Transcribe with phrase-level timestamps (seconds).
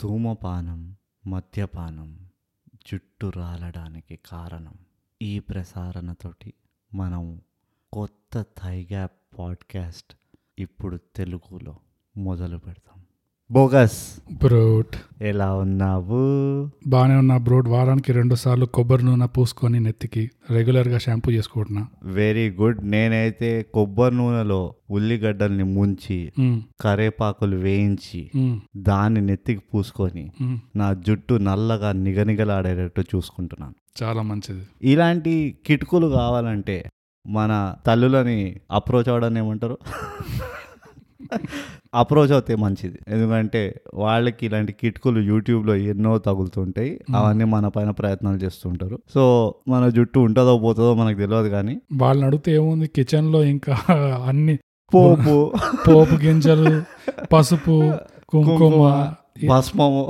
[0.00, 0.96] ధూమపానం
[1.26, 2.30] మద్యపానం
[2.86, 4.74] జుట్టు రాలడానికి కారణం.
[5.22, 6.54] ఈ ప్రసారణతోటి
[6.94, 7.40] మనం
[7.92, 10.14] కొత్త థైగ్యాప్ పాడ్కాస్ట్
[10.58, 11.80] ఇప్పుడు తెలుగులో
[12.16, 12.99] మొదలు పెడతాం
[13.52, 14.22] బోగస్.
[14.32, 16.18] బ్రోట్ ఎలా ఉన్నావు?
[16.86, 21.86] బాగానే ఉన్నా బ్రోట్ వారానికి రెండు సార్లు కొబ్బరి నూనె పూసుకొని నెత్తికి రెగ్యులర్గా షాంపూ చేసుకుంటున్నా.
[22.04, 22.90] Very good.
[22.90, 26.32] నేనైతే కొబ్బరి నూనెలో ఉల్లిగడ్డల్ని ముంచి
[26.80, 28.30] కరేపాకులు వేయించి
[28.76, 30.30] దాన్ని నెత్తికి పూసుకొని.
[30.76, 33.74] నా జుట్టు నల్లగా నిగనిగలాడేటట్టు చూసుకుంటున్నాను.
[34.02, 34.62] చాలా మంచిది.
[34.82, 36.84] ఇలాంటి కిటుకులు కావాలంటే
[37.26, 39.78] మన తల్లులని అప్రోచ్ అవ్వడం ఏమంటారు?
[41.94, 42.98] అప్రోచ్ అవుతే మంచిది.
[43.08, 47.00] ఎందుకంటే వాళ్ళకి ఇలాంటి కిటుకులు యూట్యూబ్లో ఎన్నో తగులుతుంటాయి.
[47.14, 48.98] అవన్నీ మన పైన ప్రయత్నాలు చేస్తుంటారు.
[49.14, 52.86] సో మన జుట్టు ఉంటుందో పోతుందో మనకు తెలియదు కానీ వాళ్ళని అడిగితే ఏముంది?
[52.86, 53.76] కిచెన్లో ఇంకా
[54.28, 54.58] అన్ని
[54.94, 55.52] పోపు.
[55.88, 56.82] పోపు గింజలు
[57.32, 57.92] పసుపు
[58.28, 59.12] కుంకుమ,
[59.48, 60.02] భస్మము.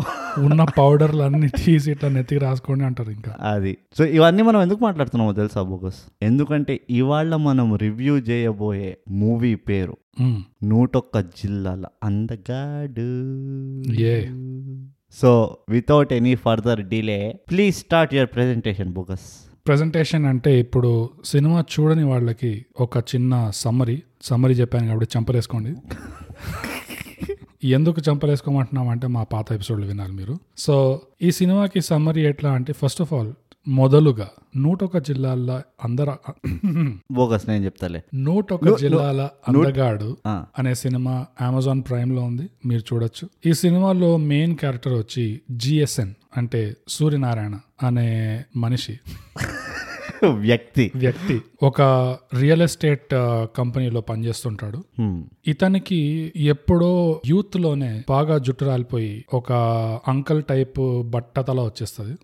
[0.43, 3.33] ఉన్న పౌడర్లు అన్ని తీసి ఇట్లా నెత్తికి రాసుకోండి అంటారు ఇంకా.
[3.50, 3.72] అది.
[3.97, 10.39] సో ఇవన్నీ మనం ఎందుకు మాట్లాడుతున్నామో తెలుసా బోగస్ ఎందుకంటే ఇవాళ మనం రివ్యూ చేయబోయే మూవీ పేరు మ్,
[10.64, 13.09] నూటొక్క జిల్లాల అందగాడు.
[14.00, 14.25] Yeah.
[15.14, 15.31] So
[15.69, 19.28] without any further delay please start your presentation bogus
[19.67, 20.91] presentation అంటే ఇప్పుడు
[21.25, 25.72] సినిమా చూడని వాళ్ళకి ఒక చిన్న సమ్మరీ సమ్మరీ చెప్పాను కాబట్టి చంపలేసుకోండి.
[27.64, 30.39] ఎందుకు చంపలేసుకోమంటున్నాం అంటే మా పాత ఎపిసోడ్లు వినాలి మీరు.
[30.58, 33.33] సో ఈ సినిమాకి సమ్మరీ ఎట్లా అంటే ఫస్ట్ ఆఫ్ ఆల్
[33.69, 36.16] మొదలుగా నూటొక జిల్లాల అందర
[37.12, 38.03] బోగస్ నేను చెప్తాలే.
[38.14, 43.28] నూటొక జిల్లాల అందగాడు అనే సినిమా అమెజాన్ ప్రైమ్లో ఉంది మీరు చూడొచ్చు.
[43.47, 49.00] ఈ సినిమాలో మెయిన్ క్యారెక్టర్ వచ్చి జిఎస్ఎన్ అంటే సూర్యనారాయణ అనే మనిషి.
[50.28, 50.92] వ్యక్తి.
[50.96, 51.40] వ్యక్తి.
[51.62, 51.82] ఒక
[52.40, 53.06] రియల్ ఎస్టేట్
[53.56, 54.84] కంపెనీలో పనిచేస్తుంటాడు.
[55.46, 59.52] ఇతనికి ఎప్పుడో యూత్లోనే బాగా జుట్టు రాలిపోయి ఒక
[60.08, 62.16] అంకల్ టైప్ బట్టతల వచ్చేస్తుంది.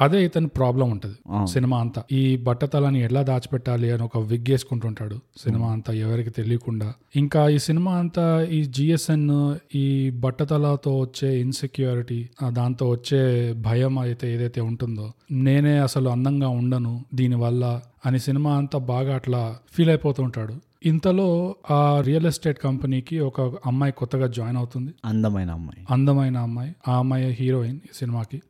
[0.00, 1.46] అదే ఇతని ప్రాబ్లం ఉంటది.
[1.46, 2.02] సినిమా అంతా.
[2.12, 6.92] ఈ బట్టతలని ఎలా దాచిపెట్టాలి అని ఒక విగ్ వేసుకుంటుంటాడు సినిమా అంతా ఎవరికి తెలియకుండా.
[7.16, 14.60] ఇంకా ఈ సినిమా అంతా ఈ జిఎస్ఎన్ ఈ బట్టతలతో వచ్చే ఇన్సెక్యూరిటీ దాంతో వచ్చే భయం అయితే ఏదైతే
[14.60, 17.04] ఉంటుందో నేనే అసలు అందంగా ఉండను
[17.38, 20.54] దీనివల్ల అని సినిమా అంతా బాగా అట్లా ఫీల్ అయిపోతూ ఉంటాడు.
[20.86, 24.94] ఇంతలో ఆ రియల్ ఎస్టేట్ కంపెనీకి ఒక అమ్మాయి కొత్తగా జాయిన్ అవుతుంది.
[25.04, 25.86] అందమైన అమ్మాయి.
[25.90, 26.74] అందమైన అమ్మాయి.
[26.88, 28.42] ఆ అమ్మాయి హీరోయిన్ ఈ సినిమాకి.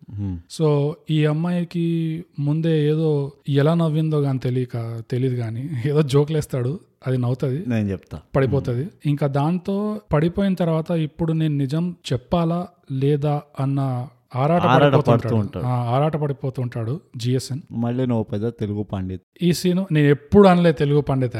[0.50, 7.68] సో ఈ అమ్మాయికి ముందే ఏదో ఎలా నవ్విందో కానీ తెలియక తెలియదు కానీ ఏదో జోకులేస్తాడు అది నవ్వుతుంది.
[7.68, 8.20] నేను చెప్తా.
[8.36, 8.88] పడిపోతుంది.
[9.06, 15.20] ఇంకా దాంతో పడిపోయిన తర్వాత ఇప్పుడు నేను నిజం చెప్పాలా లేదా అన్న ఆరాట ఆరాట పడిపోతుంటాడు.
[15.20, 15.64] పడుతూ ఉంటాడు.
[15.64, 17.60] ఆరాట పడిపోతుంటాడు జిఎస్ఎన్.
[17.70, 19.22] మళ్ళీ నువ్వు పెద్ద తెలుగు పండిత్.
[19.42, 21.36] ఈ సీన్ నేను ఎప్పుడు అనలే తెలుగు పండిత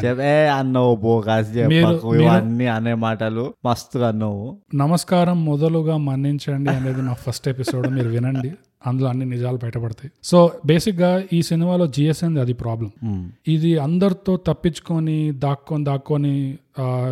[0.58, 4.58] అన్నవు బోగాస్ ఇవన్నీ అనే మాటలు మస్తుగా అన్నవు.
[4.74, 8.52] నమస్కారం మొదలుగా మన్నించండి అనేది మా ఫస్ట్ ఎపిసోడ్ మీరు వినండి.
[8.86, 10.10] అందులో అన్ని నిజాలు బయటపడతాయి.
[10.24, 13.28] సో బేసిక్గా ఈ సినిమాలో జిఎస్ఎన్ అది ప్రాబ్లం Hmm.
[13.48, 16.58] ఇది అందరితో తప్పించుకొని దాక్కొని దాక్కొని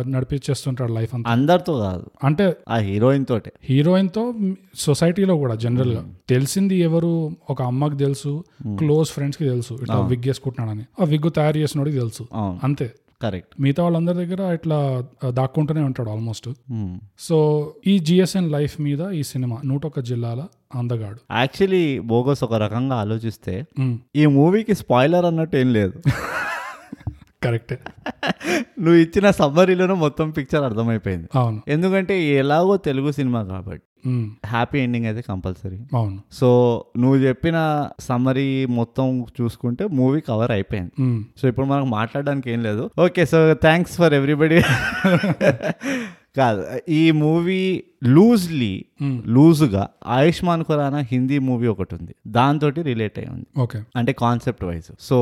[0.07, 1.31] నడిపించేస్తుంటాడు లైఫ్ అంతా.
[1.31, 2.03] అందరితో కాదు.
[2.23, 3.51] అంటే ఆ హీరోయిన్ తోటే.
[3.63, 4.33] హీరోయిన్తో
[4.75, 6.05] సొసైటీలో కూడా జనరల్గా.
[6.29, 7.31] తెలిసింది ఎవరు?
[7.49, 8.43] ఒక అమ్మకి తెలుసు.
[8.77, 9.73] క్లోజ్ ఫ్రెండ్స్కి తెలుసు.
[9.81, 12.27] ఇట్లా విగ్ వేసుకుంటున్నాడని ఆ విగ్ తయారు చేసినోడికి తెలుసు.
[12.35, 12.91] అంతే.
[13.21, 16.49] కరెక్ట్ మిగతా వాళ్ళందరి దగ్గర ఇట్లా దాక్కుంటూనే ఉంటాడు ఆల్మోస్ట్
[17.19, 20.43] సో ఈ జిఎస్ఎన్ లైఫ్ మీద ఈ సినిమా నూటొక్క జిల్లాల
[20.75, 21.17] అందగాడు.
[21.31, 23.65] యాక్చువల్లీ బోగస్ ఒక రకంగా ఆలోచిస్తే
[24.15, 26.01] ఈ మూవీకి స్పాయిలర్ అన్నట్టు ఏం లేదు.
[27.43, 27.79] కరెక్టే.
[28.57, 31.27] నువ్వు ఇచ్చిన సమ్మరీలోనే మొత్తం పిక్చర్ అర్థమైపోయింది.
[31.35, 31.61] అవును.
[31.67, 33.83] ఎందుకంటే ఎలాగో తెలుగు సినిమా కాబట్టి
[34.45, 35.79] హ్యాపీ ఎండింగ్ అయితే కంపల్సరీ.
[35.95, 36.19] అవును.
[36.31, 36.47] సో
[36.97, 41.25] నువ్వు చెప్పిన సమ్మరీ మొత్తం చూసుకుంటే మూవీ కవర్ అయిపోయింది.
[41.41, 42.89] సో ఇప్పుడు మనకు మాట్లాడడానికి ఏం లేదు.
[42.99, 44.61] Okay so thanks for everybody
[46.37, 48.85] కాదు ఈ మూవీ లూజ్లీ
[49.25, 53.45] లూజ్గా ఆయుష్మాన్ ఖురానా హిందీ మూవీ ఒకటి ఉంది దాంతో రిలేట్ అయి ఉంది.
[53.57, 53.79] ఓకే.
[53.95, 54.91] అంటే కాన్సెప్ట్ వైజ్.
[54.99, 55.17] సో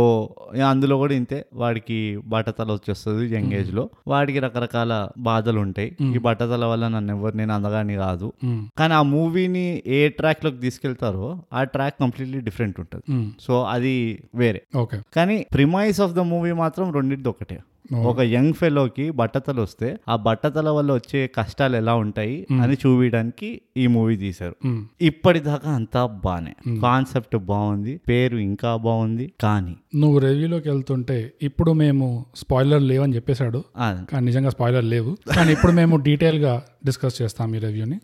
[0.69, 6.87] అందులో కూడా ఇంతే వాడికి బట్టతల వచ్చేస్తుంది యంగ్ ఏజ్లో వాడికి రకరకాల బాధలు ఉంటాయి ఈ బట్టతల వల్ల
[6.87, 8.33] నన్ను ఎవరు నేను అందగాని కాదు.
[8.77, 13.03] కానీ ఆ మూవీని ఏ ట్రాక్లోకి తీసుకెళ్తారో ఆ ట్రాక్ కంప్లీట్లీ డిఫరెంట్ ఉంటుంది.
[13.41, 14.61] సో అది వేరే.
[14.77, 15.01] ఓకే.
[15.15, 17.59] కానీ ప్రిమైస్ ఆఫ్ ద మూవీ మాత్రం రెండింటిది ఒకటే.
[17.93, 23.87] ఒక యంగ్ ఫెలోకి బట్టతలు వస్తే ఆ బట్టతల వల్ల వచ్చే కష్టాలు ఎలా ఉంటాయి అని చూపించడానికి ఈ
[23.87, 24.55] మూవీ తీశారు.
[25.01, 26.55] ఇప్పటిదాకా అంతా బానే.
[26.81, 33.63] కాన్సెప్ట్ బాగుంది పేరు ఇంకా బాగుంది కానీ నువ్వు రివ్యూలోకి వెళ్తుంటే ఇప్పుడు మేము స్పాయిలర్ లేవని చెప్పేశాడు.
[34.11, 35.17] కానీ నిజంగా స్పాయిలర్ లేవు.
[35.35, 37.99] కానీ ఇప్పుడు మేము డీటెయిల్గా డిస్కస్ చేస్తాం ఈ రివ్యూని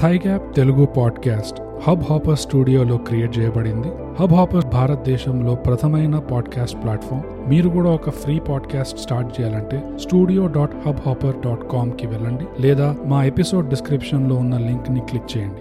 [0.00, 3.88] థైగ్యాప్ తెలుగు పాడ్కాస్ట్ హబ్ హాపర్ స్టూడియోలో క్రియేట్ చేయబడింది.
[4.20, 10.88] హబ్ హాపర్ భారతదేశంలో ప్రథమైన పాడ్కాస్ట్ ప్లాట్ఫామ్ మీరు కూడా ఒక ఫ్రీ పాడ్కాస్ట్ స్టార్ట్ చేయాలంటే studio dot
[10.88, 15.60] hub hopper dot కామ్కి వెళ్ళండి లేదా మా ఎపిసోడ్ డిస్క్రిప్షన్లో ఉన్న లింక్ని క్లిక్ చేయండి.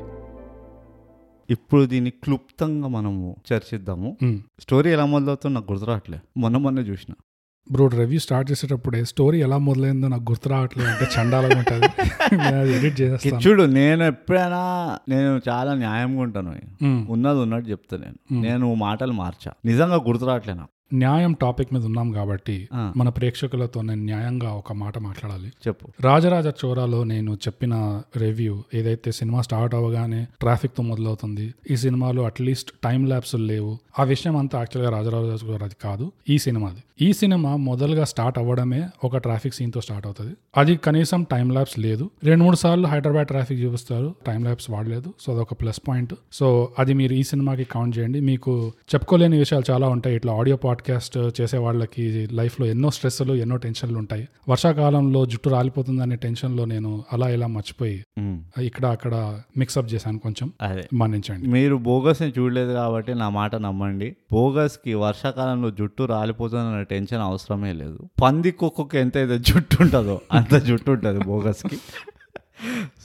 [1.50, 4.18] ఇప్పుడు దీన్ని క్లుప్తంగా మనము చర్చిద్దాము.
[4.60, 6.20] స్టోరీ ఎలా మొదలవుతుందో నాకు గుర్తు రావట్లే.
[6.38, 7.14] మొన్న మొన్న చూసిన.
[7.72, 10.90] బ్రో రివ్యూ స్టార్ట్ చేసేటప్పుడే స్టోరీ ఎలా మొదలైందో నాకు గుర్తు రావట్లేదు.
[10.90, 11.86] అంటే చండాలంగా ఉంటుంది.
[12.76, 13.42] ఎడిట్ చేసేస్తాను.
[13.42, 16.56] చూడు నేను ఎప్పుడైనా నేను చాలా న్యాయంగా ఉంటాను.
[17.12, 18.42] ఉన్నది ఉన్నట్టు చెప్తా నేను.
[18.42, 19.52] నేను మాటలు మార్చా.
[19.66, 20.70] నిజంగా గుర్తు రావట్లే నాకు.
[20.94, 22.70] న్యాయం టాపిక్ మీద ఉన్నాం కాబట్టి.
[22.74, 25.48] మన ప్రేక్షకులతో నేను న్యాయంగా ఒక మాట మాట్లాడాలి.
[25.48, 25.88] చెప్పు.
[26.02, 33.06] రాజరాజ చోరాలో నేను చెప్పిన రివ్యూ ఏదైతే సినిమా స్టార్ట్ అవ్వగానే ట్రాఫిక్తో మొదలవుతుంది ఈ సినిమాలో అట్లీస్ట్ టైం
[33.06, 33.78] ల్యాబ్స్ లేవు.
[34.00, 36.84] ఆ విషయం అంతా యాక్చువల్గా రాజరాజ చోరాది కాదు ఈ సినిమాది.
[37.02, 40.36] ఈ సినిమా మొదలుగా స్టార్ట్ అవ్వడమే ఒక ట్రాఫిక్ సీన్తో స్టార్ట్ అవుతుంది.
[40.58, 42.10] అది కనీసం టైం ల్యాబ్స్ లేదు.
[42.24, 45.14] రెండు మూడు సార్లు హైదరాబాద్ ట్రాఫిక్ చూపిస్తారు టైం ల్యాబ్స్ వాడలేదు.
[45.20, 48.20] సో అదొక ప్లస్ పాయింట్ సో అది మీరు ఈ సినిమాకి కౌంట్ చేయండి.
[48.20, 50.16] మీకు చెప్పుకోలేని విషయాలు చాలా ఉంటాయి.
[50.16, 56.66] ఇట్లా ఆడియో పాడ్కాస్ట్ చేసే వాళ్ళకి లైఫ్లో ఎన్నో స్ట్రెస్లు ఎన్నో టెన్షన్లు ఉంటాయి వర్షాకాలంలో జుట్టు రాలిపోతుందనే టెన్షన్లో
[56.66, 58.06] నేను అలా ఇలా మర్చిపోయి
[58.62, 60.54] ఇక్కడ అక్కడ మిక్సప్ చేశాను కొంచెం.
[60.94, 61.48] మన్నించండి.
[61.48, 64.16] మీరు బోగస్ని చూడలేదు కాబట్టి నా మాట నమ్మండి.
[64.32, 68.00] బోగస్కి వర్షాకాలంలో జుట్టు రాలిపోతుందన్న టెన్షన్ అవసరమే లేదు.
[68.24, 71.78] పంది కుక్కకి ఎంత అయితే జుట్టు ఉంటుందో అంత జుట్టు ఉంటుంది బోగస్కి.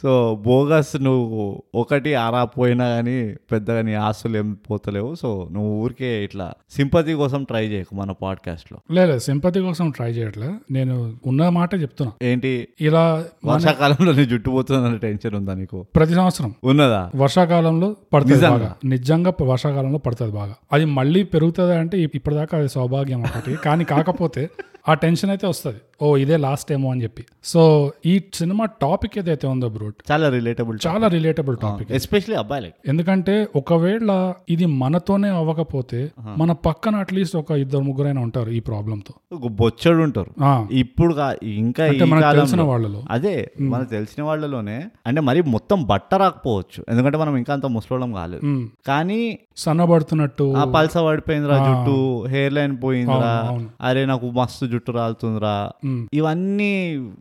[0.02, 5.14] సో బోగస్ నువ్వు ఒకటి ఆరా పోయినా కానీ పెద్దగా నీ ఆస్తులు ఏం పోతలేవు.
[5.14, 8.78] సో నువ్వు ఊరికే ఇట్లా సింపతి కోసం ట్రై చేయకు మన పాడ్కాస్ట్లో.
[8.90, 10.54] లేదు సింపతి కోసం ట్రై చేయట్లే.
[10.70, 12.12] నేను ఉన్న మాట చెప్తున్నా.
[12.22, 12.68] ఏంటి?
[12.80, 15.86] ఇలా వర్షాకాలంలో నీ జుట్టు పోతుందన్న టెన్షన్ ఉందా నీకు?
[15.96, 16.54] ప్రతి సంవత్సరం.
[16.64, 17.10] ఉన్నదా?
[17.16, 18.40] వర్షాకాలంలో పడుతుంది?
[18.40, 18.74] బాగా.
[18.84, 20.54] నిజంగా వర్షాకాలంలో పడుతుంది బాగా.
[20.72, 23.54] అది మళ్ళీ పెరుగుతుంది అంటే ఇప్- ఇప్పటిదాకా అది సౌభాగ్యం ఒకటి.
[23.54, 24.50] కానీ కాకపోతే
[24.88, 25.78] ఆ టెన్షన్ అయితే వస్తుంది.
[26.06, 27.22] ఓ ఇదే లాస్ట్ ఏమో అని చెప్పి.
[27.52, 27.62] సో
[28.12, 32.76] ఈ సినిమా టాపిక్ ఏదైతే ఉందో బ్రూట్ చాలా రిలేటబుల్ చాలా రిలేటబుల్ టాపిక్ ఎస్పెషలీ అబ్బాయిలకి.
[32.92, 34.10] ఎందుకంటే ఒకవేళ
[34.54, 36.00] ఇది మనతోనే అవ్వకపోతే
[36.42, 39.14] మన పక్కన అట్లీస్ట్ ఒక ఇద్దరు ముగ్గురైనా ఉంటారు ఈ ప్రాబ్లమ్తో
[39.60, 40.32] బొచ్చడు ఉంటారు.
[40.82, 41.12] ఇప్పుడు
[41.62, 43.00] ఇంకా మనకు తెలిసిన వాళ్ళలో.
[43.16, 43.34] అదే
[43.72, 44.78] మనకు తెలిసిన వాళ్ళలోనే
[45.08, 46.80] అంటే మరి మొత్తం బట్ట రాకపోవచ్చు.
[46.90, 48.42] ఎందుకంటే మనం ఇంకా అంత ముసలోళ్ళం కాలేదు.
[48.88, 49.20] కానీ
[49.62, 51.96] సన్నబడుతున్నట్టు ఆ పల్స పడిపోయిందిరా జుట్టు
[52.32, 53.32] హెయిర్ లైన్ పోయిందిరా.
[53.88, 55.54] అరే నాకు మస్తు జుట్టు రాలుతుందిరా.
[56.14, 56.72] ఇవన్నీ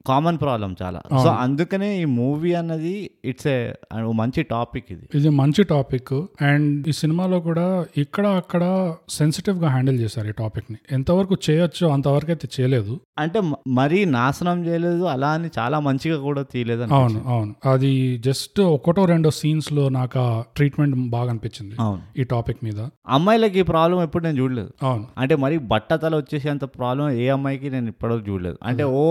[0.08, 1.02] కామన్ ప్రాబ్లం చాలా.
[1.24, 3.74] సో అందుకనే ఈ మూవీ అన్నది ఇట్స్ ఏ
[4.16, 5.06] మంచి టాపిక్ ఇది.
[5.16, 8.64] ఇది మంచి టాపిక్ అండ్ ఈ సినిమాలో కూడా ఇక్కడ అక్కడ
[9.10, 10.78] సెన్సిటివ్గా హ్యాండిల్ చేశారు ఈ టాపిక్ని.
[10.92, 13.00] ఎంతవరకు చేయొచ్చో అంతవరకు అయితే చేయలేదు.
[13.20, 17.56] అంటే మరీ నాశనం చేయలేదు అలా అని చాలా మంచిగా కూడా తీయలేదు అవును అవును.
[17.74, 22.02] అది జస్ట్ ఒకటో రెండో సీన్స్లో నాకు ఆ ట్రీట్మెంట్ బాగా అనిపించింది అవును.
[22.18, 22.80] ఈ టాపిక్ మీద.
[23.08, 24.72] అమ్మాయిలకి ఈ ప్రాబ్లం ఎప్పుడు నేను చూడలేదు.
[24.84, 25.08] అవును.
[25.18, 28.53] అంటే మరి బట్టతల వచ్చేసేంత ప్రాబ్లం ఏ అమ్మాయికి నేను ఇప్పటివరకు చూడలేదు.
[28.64, 29.04] అంటే ఓ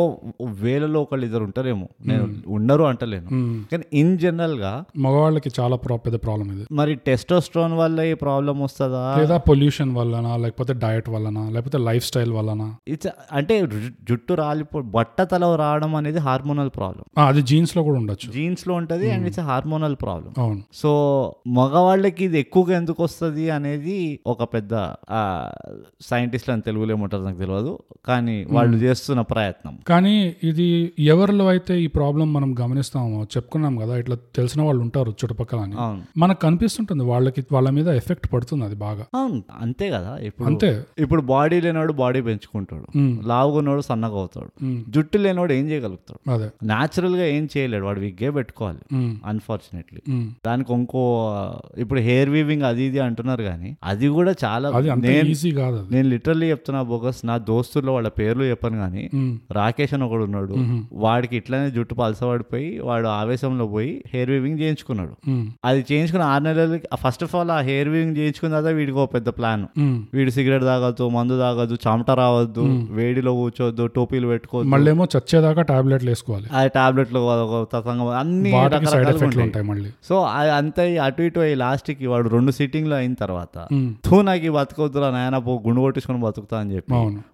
[0.43, 1.89] వేలలో ఒకళ్ళు ఇద్దరు ఉంటారేమో.
[2.07, 3.29] నేను ఉండరు అంటలేను.
[3.73, 6.67] కానీ ఇన్ జనరల్గా మగవాళ్ళకి చాలా పెద్ద ప్రాబ్లం ఇది.
[6.73, 9.17] మరి టెస్టోస్ట్రోన్ వల్ల ఈ ప్రాబ్లం వస్తుందా?
[9.19, 12.75] లేదా పొల్యూషన్ వల్లనా లేకపోతే డయట్ వల్లనా లేకపోతే లైఫ్ స్టైల్ వల్లనా?
[12.89, 13.67] ఇట్స్ అంటే
[14.11, 17.27] జుట్టు రాలిపో బట్టతల రావడం అనేది హార్మోనల్ ప్రాబ్లం.
[17.27, 18.33] అది జీన్స్లో కూడా ఉండొచ్చు.
[18.33, 20.33] జీన్స్లో ఉంటది అండ్ ఇట్స్ హార్మోనల్ ప్రాబ్లం.
[20.39, 20.63] అవును.
[20.75, 20.91] సో
[21.49, 24.75] మగవాళ్ళకి ఇది ఎక్కువగా ఎందుకు వస్తుంది అనేది ఒక పెద్ద
[26.01, 29.75] సైంటిస్ట్లు అని తెలుగులో ఏమంటారు నాకు తెలియదు కానీ వాళ్ళు చేస్తున్న ప్రయత్నం.
[29.91, 30.15] కానీ
[30.49, 30.67] ఇది
[31.13, 33.01] ఎవరిలో అయితే ఈ ప్రాబ్లం మనం గమనిస్తామో
[33.35, 35.77] చెప్పుకున్నాం కదా ఇట్లా తెలిసిన వాళ్ళు ఉంటారు చుట్టుపక్కల అని
[36.19, 39.05] మనకు కనిపిస్తుంటుంది వాళ్ళకి వాళ్ళ మీద ఎఫెక్ట్ పడుతుంది అది బాగా.
[39.19, 40.71] అవును అంతే కదా ఇప్పుడు అంతే.
[41.05, 42.87] ఇప్పుడు బాడీ లేనివాడు బాడీ పెంచుకుంటాడు.
[42.99, 44.51] ఉమ్, లావుగున్నోడు సన్నగా అవుతాడు.
[44.95, 46.21] జుట్టు లేనివాడు ఏం చేయగలుగుతాడు?
[46.35, 46.49] అదే.
[46.71, 48.83] న్యాచురల్గా ఏం చేయలేడు వాడు విగ్గే పెట్టుకోవాలి
[49.33, 50.01] అన్ఫార్చునేట్లీ.
[50.47, 51.03] దానికి ఇంకో
[51.83, 54.67] ఇప్పుడు హెయిర్ వీవింగ్ అది ఇది అంటున్నారు కానీ అది కూడా చాలా
[55.05, 55.89] నేను ఈజీ కాదు అది.
[55.95, 59.03] నేను లిటరల్లీ చెప్తున్నా బోగస్ నా దోస్తుల్లో వాళ్ళ పేర్లు చెప్పను కానీ
[59.59, 60.55] రాకేష్ అని ఒకడు ఉన్నాడు.
[61.05, 65.15] వాడికి ఇట్లానే జుట్టు పలసపడిపోయి వాడు ఆవేశంలో పోయి హెయిర్ వీవింగ్ చేయించుకున్నాడు.
[65.65, 69.29] అది చేయించుకున్న ఆరు నెలలకి ఫస్ట్ ఆఫ్ ఆల్ ఆ హెయిర్ వీవింగ్ చేయించుకున్న తర్వాత వీడికి ఒక పెద్ద
[69.39, 69.65] ప్లాన్.
[70.15, 72.65] వీడు సిగరెట్ తాగొద్దు మందు తాగొద్దు చెమట రావద్దు
[72.99, 76.49] వేడిలో కూర్చోవద్దు టోపీలు పెట్టుకోవద్దు మళ్ళేమో చచ్చేదాకా టాబ్లెట్లు వేసుకోవాలి.
[76.53, 77.21] ఆ టాబ్లెట్లు
[78.23, 78.51] అన్ని
[79.47, 79.67] ఉంటాయి.
[79.71, 79.91] మళ్ళీ.
[80.09, 80.15] సో
[80.59, 83.57] అంత అటు ఇటు అయ్యి లాస్ట్కి వాడు రెండు సిట్టింగ్లు అయిన తర్వాత
[84.07, 86.93] తూ నాకు బతకొద్దురా నాయన పో గుండు కొట్టించుకొని బతుకుతా అని చెప్పి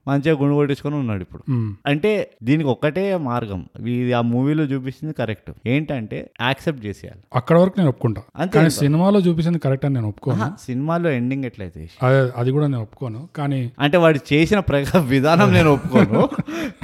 [0.09, 1.43] మంచిగా గుండు కొట్టించుకొని ఉన్నాడు ఇప్పుడు.
[1.87, 3.69] అంటే దీనికి ఒక్కటే మార్గం.
[3.81, 5.51] ఇది ఆ మూవీలో చూపించింది కరెక్ట్.
[5.67, 7.21] ఏంటంటే యాక్సెప్ట్ చేసేయాలి.
[7.35, 8.23] అక్కడ వరకు నేను ఒప్పుకుంటా.
[8.37, 10.53] అంతే కానీ సినిమాలో చూపించింది కరెక్ట్ అని నేను ఒప్పుకోను.
[10.67, 11.91] సినిమాలో ఎండింగ్ ఎట్లయితే
[12.37, 13.29] అదే కూడా నేను ఒప్పుకోను.
[13.37, 14.63] కానీ అంటే వాడు చేసిన
[14.99, 16.29] విధానం నేను ఒప్పుకోను.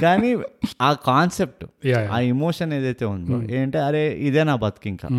[0.01, 0.37] కానీ
[0.81, 1.65] ఆ కాన్సెప్ట్
[2.11, 5.09] ఆ ఇమోషన్ ఏదైతే ఉందో ఏంటంటే అరే ఇదే నా బతుకు ఇంకా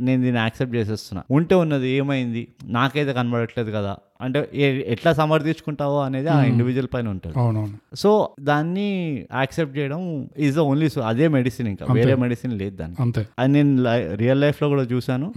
[0.00, 1.22] నేను దీన్ని యాక్సెప్ట్ చేసేస్తున్నా.
[1.30, 2.48] ఉంటే ఉన్నది ఏమైంది?
[2.64, 3.96] నాకైతే కనబడట్లేదు కదా.
[4.24, 4.40] అంటే
[4.94, 7.34] ఎట్లా సమర్థించుకుంటావో అనేది ఆ ఇండివిజువల్ పైన ఉంటుంది.
[8.02, 8.10] సో
[8.50, 8.88] దాన్ని
[9.40, 10.02] యాక్సెప్ట్ చేయడం
[10.46, 11.86] ఈజ్ ద ఓన్లీ అదే మెడిసిన్ ఇంకా.
[11.98, 13.22] వేరే మెడిసిన్ లేదు అంతే.
[13.38, 13.72] అది నేను
[14.22, 15.28] రియల్ లైఫ్లో కూడా చూసాను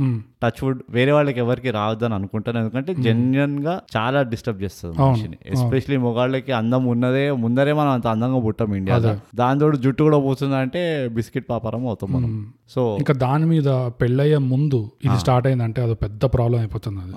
[0.44, 2.58] టచ్ వుడ్ వేరే వాళ్ళకి ఎవరికి రావద్దని అనుకుంటాను.
[2.60, 5.38] ఎందుకంటే జెన్యున్గా చాలా డిస్టర్బ్ చేస్తుంది మనిషిని.
[5.46, 9.14] ఎస్పెషలీ మొగాళ్ళకి అందం ఉన్నదే ముందరే మనం అంత అందంగా పుట్టాం ఇండియాలో.
[9.36, 10.82] దాని తోడు జుట్టు కూడా పోతుందంటే
[11.18, 12.32] బిస్కెట్ పాపరం అవుతాం మనం.
[12.70, 13.70] సో ఇంకా దాని మీద
[14.02, 17.14] పెళ్ళయ్యే ముందు ఇది స్టార్ట్ అయిందంటే అది పెద్ద ప్రాబ్లం అయిపోతుంది అది.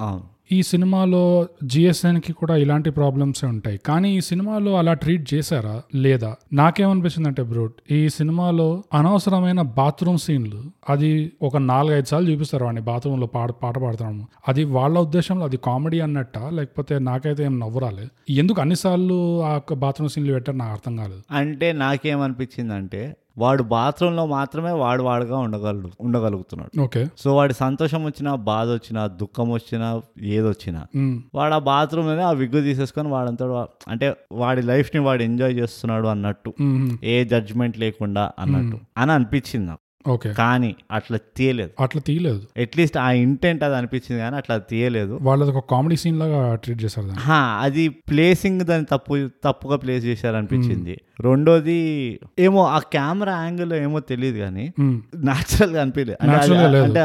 [0.52, 3.78] ఈ సినిమాలో జిఎస్ఎన్కి కూడా ఇలాంటి ప్రాబ్లమ్స్ ఉంటాయి.
[3.78, 5.82] కానీ ఈ సినిమాలో అలా ట్రీట్ చేశారా?
[5.94, 6.36] లేదా?
[6.52, 13.26] నాకేమనిపించింది అంటే బ్రూట్ ఈ సినిమాలో అనవసరమైన బాత్రూమ్ సీన్లు అది ఒక నాలుగైదు సార్లు చూపిస్తారు వాడిని బాత్రూంలో
[13.26, 14.26] పాట పాట పాడుతున్నాము.
[14.48, 16.38] అది వాళ్ళ ఉద్దేశంలో అది కామెడీ అన్నట్ట?
[16.38, 18.34] లేకపోతే నాకైతే ఏం నవ్వురాలే?
[18.34, 21.22] ఎందుకు అన్నిసార్లు ఆ బాత్రూమ్ సీన్లు పెట్టారు నాకు అర్థం కాలేదు.
[21.30, 26.80] అంటే నాకేమనిపించింది అంటే వాడు bathroom లో మాత్రమే వాడు వాడుగా ఉండగలడు ఉండగలుగుతున్నాడు.
[26.80, 27.06] ఓకే.
[27.18, 30.86] సో వాడి సంతోషం వచ్చినా బాధ వచ్చినా దుఃఖం వచ్చినా ఏదొచ్చినా
[31.34, 36.54] వాడు ఆ బాత్రూమ్లోనే ఆ విగ్గు తీసేసుకొని వాడంతా అంటే వాడి లైఫ్ని వాడు ఎంజాయ్ చేస్తున్నాడు అన్నట్టు.
[37.04, 38.78] ఏ జడ్జ్మెంట్ లేకుండా అన్నట్టు.
[38.98, 39.80] అని అనిపించింది నాకు.
[40.08, 40.32] ఓకే.
[40.32, 41.70] కానీ అట్లా తీయలేదు.
[41.80, 42.60] అట్లా తీయలేదు.
[42.60, 45.18] అట్లీస్ట్ ఆ ఇంటెంట్ అది అనిపించింది కానీ అట్లా తీయలేదు.
[45.22, 47.06] వాళ్ళది ఒక కామెడీ సీన్ లాగా ట్రీట్ చేశారు
[47.60, 51.78] అది ప్లేసింగ్ దాన్ని తప్పు తప్పుగా ప్లేస్ చేశారు అనిపించింది రెండోది
[52.38, 54.64] ఏమో ఆ కెమెరా యాంగిల్ ఏమో తెలియదు కానీ
[55.24, 57.02] న్యాచురల్గా అనిపించలేదు అంటే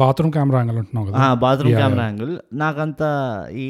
[0.00, 1.26] బాత్రూమ్ కెమెరా యాంగిల్ కదా?
[1.42, 3.02] బాత్రూమ్ కెమెరా యాంగిల్ నాకంత
[3.56, 3.66] ఈ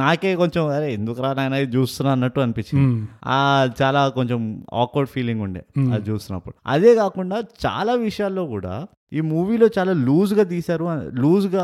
[0.00, 2.86] నాకే కొంచెం అరే ఎందుకు రా నాయన ఇది చూస్తున్నా అన్నట్టు అనిపించింది.
[3.28, 3.38] ఆ
[3.80, 4.40] చాలా కొంచెం
[4.82, 5.62] ఆక్వర్డ్ ఫీలింగ్ ఉండే
[5.92, 7.36] అది చూస్తున్నప్పుడు అదే కాకుండా
[7.66, 8.74] చాలా విషయాల్లో కూడా
[9.12, 10.84] ఈ మూవీలో చాలా లూజ్గా తీశారు
[11.20, 11.62] లూజ్గా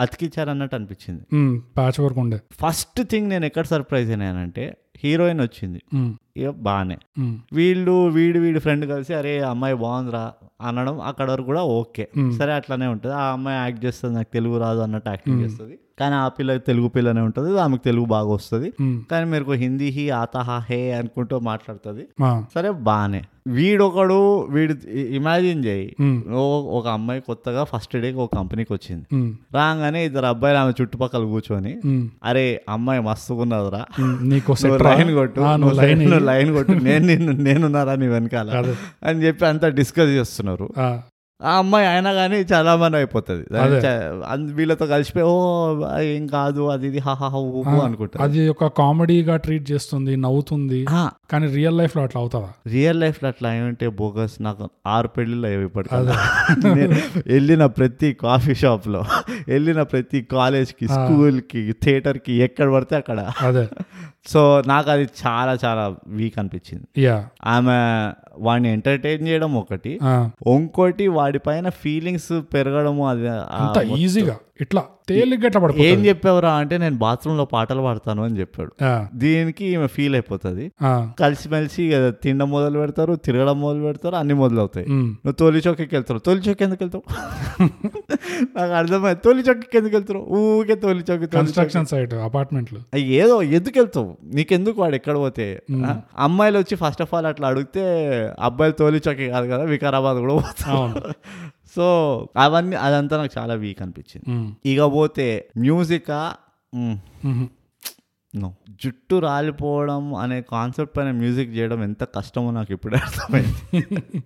[0.00, 1.22] అతికిచ్చారు అన్నట్టు అనిపించింది.
[1.32, 2.38] ఉమ్, ప్యాచ్ వర్క్ ఉండే.
[2.60, 4.64] ఫస్ట్ థింగ్ నేను ఎక్కడ సర్ప్రైజ్ అయినానంటే
[5.02, 5.80] హీరోయిన్ వచ్చింది.
[5.94, 10.22] ఉమ్, ఇక బాగానే ఉమ్, వీళ్ళు వీడు వీడి ఫ్రెండ్ కలిసి అరే అమ్మాయి బాగుందిరా
[10.62, 12.06] అనడం అక్కడ వరకు కూడా ఓకే.
[12.38, 13.14] సరే అట్లానే ఉంటుంది.
[13.14, 15.76] ఆ అమ్మాయి యాక్ట్ చేస్తుంది నాకు తెలుగు రాదు అన్నట్టు యాక్టింగ్ చేస్తుంది.
[16.00, 18.72] కానీ ఆ పిల్ల తెలుగు పిల్లనే ఉంటుంది ఆమెకు తెలుగు బాగా వస్తుంది.
[19.10, 22.06] కానీ మీరు హిందీ హీ ఆతాహా హే అనుకుంటూ మాట్లాడుతుంది.
[22.54, 24.16] సరే బాగానే వీడొకడు
[24.50, 25.96] వీడు ఇమాజిన్ చేయి.
[26.70, 29.06] ఒక అమ్మాయి కొత్తగా ఫస్ట్ డేకి ఒక కంపెనీకి వచ్చింది.
[29.54, 31.72] రాగానే ఇద్దరు అబ్బాయిలు ఆమె చుట్టుపక్కల కూర్చొని
[32.24, 33.84] అరే అమ్మాయి మస్తుకున్నదిరా
[34.96, 35.40] లైన్ కొట్టు.
[36.18, 36.72] లైన్ కొట్టు.
[36.72, 38.50] నేను నిన్ను నేనున్నారా నీ వెనకాల.
[39.04, 40.68] అని చెప్పి అంతా డిస్కస్ చేస్తున్నారు.
[41.40, 43.42] ఆ, అమ్మాయి అయినా కానీ చాలా మంది అయిపోతుంది.
[44.56, 45.34] వీళ్ళతో కలిసిపోయి ఓ
[46.08, 48.20] ఏం కాదు అది ఇది హా హా హూ హూ" అనుకుంటారు.
[48.24, 50.80] అది ఒక కామెడీగా ట్రీట్ చేస్తుంది నవ్వుతుంది.
[51.30, 52.50] కానీ రియల్ లైఫ్లో అట్లా అవుతుందా?
[52.68, 55.46] రియల్ లైఫ్లో అట్లా ఏమంటే బోగస్ నాకు ఆరు పెళ్ళిళ్ళు
[56.76, 56.96] నేను
[57.28, 59.02] వెళ్ళిన ప్రతి కాఫీ షాప్లో
[59.48, 63.18] వెళ్ళిన ప్రతి కాలేజ్కి స్కూల్కి థియేటర్కి ఎక్కడ పడితే అక్కడ.
[63.42, 63.64] అదే.
[64.28, 67.02] సో నాకు అది చాలా చాలా వీక్ అనిపించింది.
[67.02, 67.76] యా ఆమె
[68.38, 70.00] వాడిని ఎంటర్టైన్ చేయడం ఒకటి.
[70.54, 74.84] ఇంకోటి వాడి పైన ఫీలింగ్స్ పెరగడము అది అంత ఈజీగా ఇట్లా.
[75.08, 78.72] తేలిగ్గా ఎట్లా ఏం చెప్పావురా అంటే నేను బాత్రూమ్లో పాటలు పాడతాను అని చెప్పాడు.
[79.18, 80.64] దీనికి ఈమె ఫీల్ అయిపోతుంది.
[81.20, 81.84] కలిసిమెలిసి
[82.22, 86.42] తినడం మొదలు పెడతారు తిరగడం మొదలు పెడతారు అన్ని మొదలు అవుతాయి ఉమ్, నువ్వు తోలి చౌకకి వెళ్తారు తోలి
[86.46, 87.04] చౌక్ ఎందుకు వెళ్తావు?
[88.56, 89.20] నాకు అర్థమైంది.
[89.24, 91.26] తోలి చౌకకి ఎందుకు వెళ్తారు ఊకే తోలి చౌకి.
[91.34, 92.80] కన్స్ట్రక్షన్ సైట్ అపార్ట్మెంట్లు
[93.18, 94.10] ఏదో ఎందుకు వెళ్తావు?
[94.34, 95.46] నీకెందుకు వాడు ఎక్కడ పోతే?
[96.26, 97.84] అమ్మాయిలు వచ్చి ఫస్ట్ ఆఫ్ ఆల్ అట్లా అడిగితే
[98.48, 100.34] అబ్బాయిలు తోలి చౌకి కాదు కదా వికారాబాద్ కూడా
[100.72, 100.94] అవును.
[101.76, 101.84] సో
[102.36, 104.56] అవన్నీ అదంతా నాకు చాలా వీక్ అనిపించింది.
[104.66, 106.10] ఇక పోతే మ్యూజిక్
[108.36, 108.54] నో.
[108.84, 114.22] జుట్టు రాలిపోవడం అనే కాన్సెప్ట్ పైన మ్యూజిక్ చేయడం ఎంత కష్టమో నాకు ఇప్పుడే అర్థమైంది.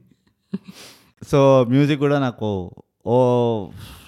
[1.28, 2.74] సో మ్యూజిక్ కూడా నాకు
[3.06, 3.16] ఓ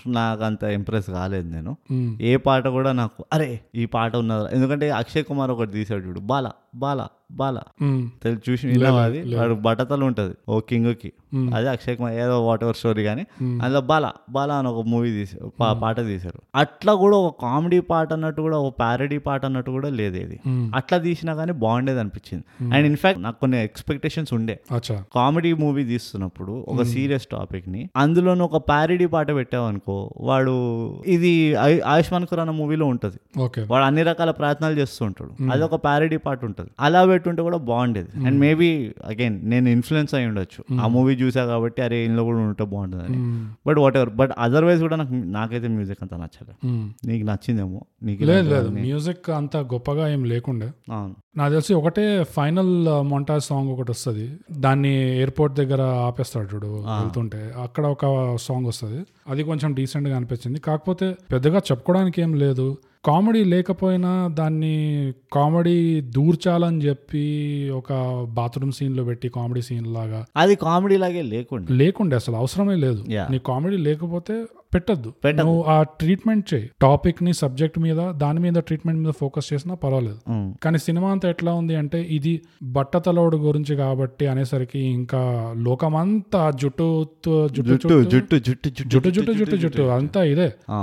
[0.06, 1.76] నాకు అంత ఇంప్రెస్ కాలేదు నేను.
[2.22, 4.48] ఏ పాట కూడా నాకు అరే ఈ పాట ఉన్నదా?
[4.52, 7.60] ఎందుకంటే అక్షయ్ కుమార్ ఒకటి తీసాడు చూడు బాల బాల బాల.
[8.22, 9.36] తెలు చూసి అది?
[9.36, 11.12] వాడు బట్టతలు ఉంటుంది ఓ కింగ్కి.
[11.54, 15.36] అదే అక్షయ్ కుమార్ ఏదో వాట్ ఎవర్ స్టోరీ కానీ అందులో బాల బాల అని ఒక మూవీ తీసి
[15.60, 16.42] పా- పాట తీశారు.
[16.54, 20.40] అట్లా కూడా ఒక కామెడీ పాట అన్నట్టు కూడా ఒక ప్యారడీ పాట అన్నట్టు కూడా లేదు ఇది.
[20.46, 22.44] ఉమ్, అట్లా తీసినా కానీ బాగుండేది అనిపించింది.
[22.74, 24.60] అండ్ ఇన్ఫాక్ట్ నాకు కొన్ని ఎక్స్పెక్టేషన్స్ ఉండే.
[25.14, 29.30] కామెడీ మూవీ తీస్తున్నప్పుడు ఒక సీరియస్ టాపిక్ని అందులోనే ఒక ప్యారడీ పాట
[29.94, 33.40] పెట్టావనుకో వాడు ఇది ఆయు- ఆయుష్మాన్ ఖురానా మూవీలో ఉంటది.
[33.40, 33.66] ఓకే.
[33.70, 35.50] వాడు అన్ని రకాల ప్రయత్నాలు చేస్తూ ఉంటాడు.
[35.52, 36.70] అది ఒక ప్యారడీ పాట ఉంటుంది.
[36.80, 38.26] అలా పెట్టుంటే కూడా బాగుండేది.
[38.26, 40.80] అండ్ మేబీ అగైన్ నేను ఇన్ఫ్లుయెన్స్ అయి ఉండొచ్చు.
[40.80, 43.18] ఆ మూవీ చూసా కాబట్టి అరే ఇంట్లో కూడా ఉంటే బాగుంటుంది
[43.66, 46.66] but whatever but otherwise కూడా నాకు నాకైతే మ్యూజిక్ అంత నచ్చలేదు.
[47.06, 48.68] నీకు నచ్చిందేమో నీకు లేదు లేదు.
[48.68, 50.66] మ్యూజిక్ అంత గొప్పగా ఏం లేకుండే.
[50.92, 51.14] అవును.
[51.36, 54.30] నాకు తెలిసి ఒకటే ఫైనల్ మొంటాజ్ సాంగ్ ఒకటి వస్తుంది.
[54.52, 57.52] దాన్ని ఎయిర్పోర్ట్ దగ్గర ఆపేస్తాడు చూడు వెళ్తుంటే.
[57.62, 59.04] అక్కడ ఒక సాంగ్ వస్తుంది.
[59.28, 60.60] అది కొంచెం డీసెంట్గా అనిపించింది.
[60.60, 62.66] కాకపోతే పెద్దగా చెప్పుకోవడానికి ఏం లేదు.
[63.04, 64.74] కామెడీ లేకపోయినా దాన్ని
[65.32, 67.24] కామెడీ దూర్చాలని చెప్పి
[67.74, 67.92] ఒక
[68.28, 71.74] బాత్రూమ్ సీన్లో పెట్టి కామెడీ సీన్ లాగా అది కామెడీ లాగే లేకుండా.
[71.74, 73.04] లేకుండే అసలు అవసరమే లేదు.
[73.30, 75.10] నీ కామెడీ లేకపోతే పెట్టద్దు.
[75.40, 76.66] నువ్వు ఆ ట్రీట్మెంట్ చేయి.
[76.82, 80.18] టాపిక్ని సబ్జెక్ట్ మీద దాని మీద ట్రీట్మెంట్ మీద ఫోకస్ చేసినా పర్వాలేదు.
[80.62, 82.32] కానీ సినిమా అంతా ఎట్లా ఉంది అంటే ఇది
[82.74, 85.20] బట్టతలోడు గురించి కాబట్టి అనేసరికి ఇంకా
[85.64, 86.88] లోకమంతా జుట్టు
[87.56, 87.72] జుట్టు
[88.06, 90.48] జుట్టు జుట్టు జుట్టు జుట్టు జుట్టు జుట్టు అంతా ఇదే.
[90.70, 90.78] ఆ.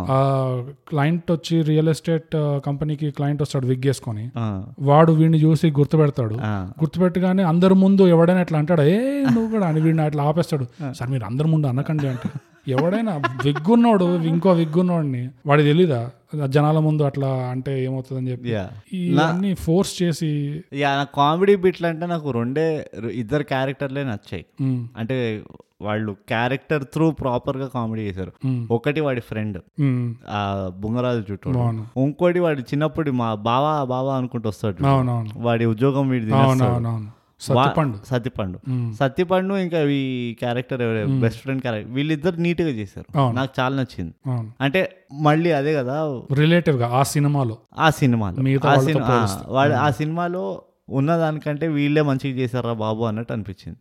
[0.89, 4.45] క్లయింట్ వచ్చి రియల్ ఎస్టేట్ కంపెనీకి క్లయింట్ వస్తాడు విగ్ వేసుకొని ఆ,
[4.81, 6.35] వాడు వీడిని చూసి గుర్తుపెడతాడు.
[6.45, 6.53] ఆ.
[6.81, 10.67] గుర్తుపెట్టగానే అందరి ముందు ఎవడైనా అట్లా అంటాడు ఏ నువ్వు కూడా అని వీడిని అట్లా ఆపేస్తాడు.
[10.93, 12.29] సార్ మీరు అందరి ముందు అనకండి అంటే.
[12.67, 16.09] ఎవడైనా విగ్గున్నోడు ఇంకో విగ్గున్నోడిని వాడి తెలీదా?
[16.47, 18.49] జనాల ముందు అట్లా అంటే ఏమవుతుందని చెప్పి?
[18.93, 24.45] ఇవన్నీ ఫోర్స్ చేసి యా నా కామెడీ బిట్లు అంటే నాకు రెండే ఇద్దరు క్యారెక్టర్లే నచ్చాయి.
[24.97, 25.43] అంటే
[25.81, 28.31] వాళ్ళు క్యారెక్టర్ త్రూ ప్రాపర్గా కామెడీ చేశారు.
[28.71, 29.57] ఒకటి వాడి ఫ్రెండ్
[30.29, 31.49] ఆ బుంగరాజు చుట్టూ
[32.01, 34.83] ఇంకోటి వాడి చిన్నప్పుడు మా బావా బావా అనుకుంటూ వస్తాడు
[35.37, 36.25] వాడి ఉద్యోగం వీడి
[37.41, 38.71] సత్తిపండు.
[38.71, 41.05] ఉమ్, సత్తిపండు ఇంకా ఈ క్యారెక్టర్ ఎవరే?
[41.05, 41.93] Best friend character.
[41.93, 43.31] వీళ్ళిద్దరు నీట్గా చేశారు.
[43.31, 44.13] నాకు చాలా నచ్చింది.
[44.61, 44.81] అంటే
[45.21, 45.95] మళ్ళీ అదే కదా
[46.33, 47.57] రిలేటివ్గా ఆ సినిమాలో.
[47.79, 48.41] ఆ సినిమాలో.
[49.75, 53.77] ఆ సినిమాలో ఉన్నదానికంటే వీళ్ళే మంచిగా చేశారా బాబు అన్నట్టు అనిపించింది.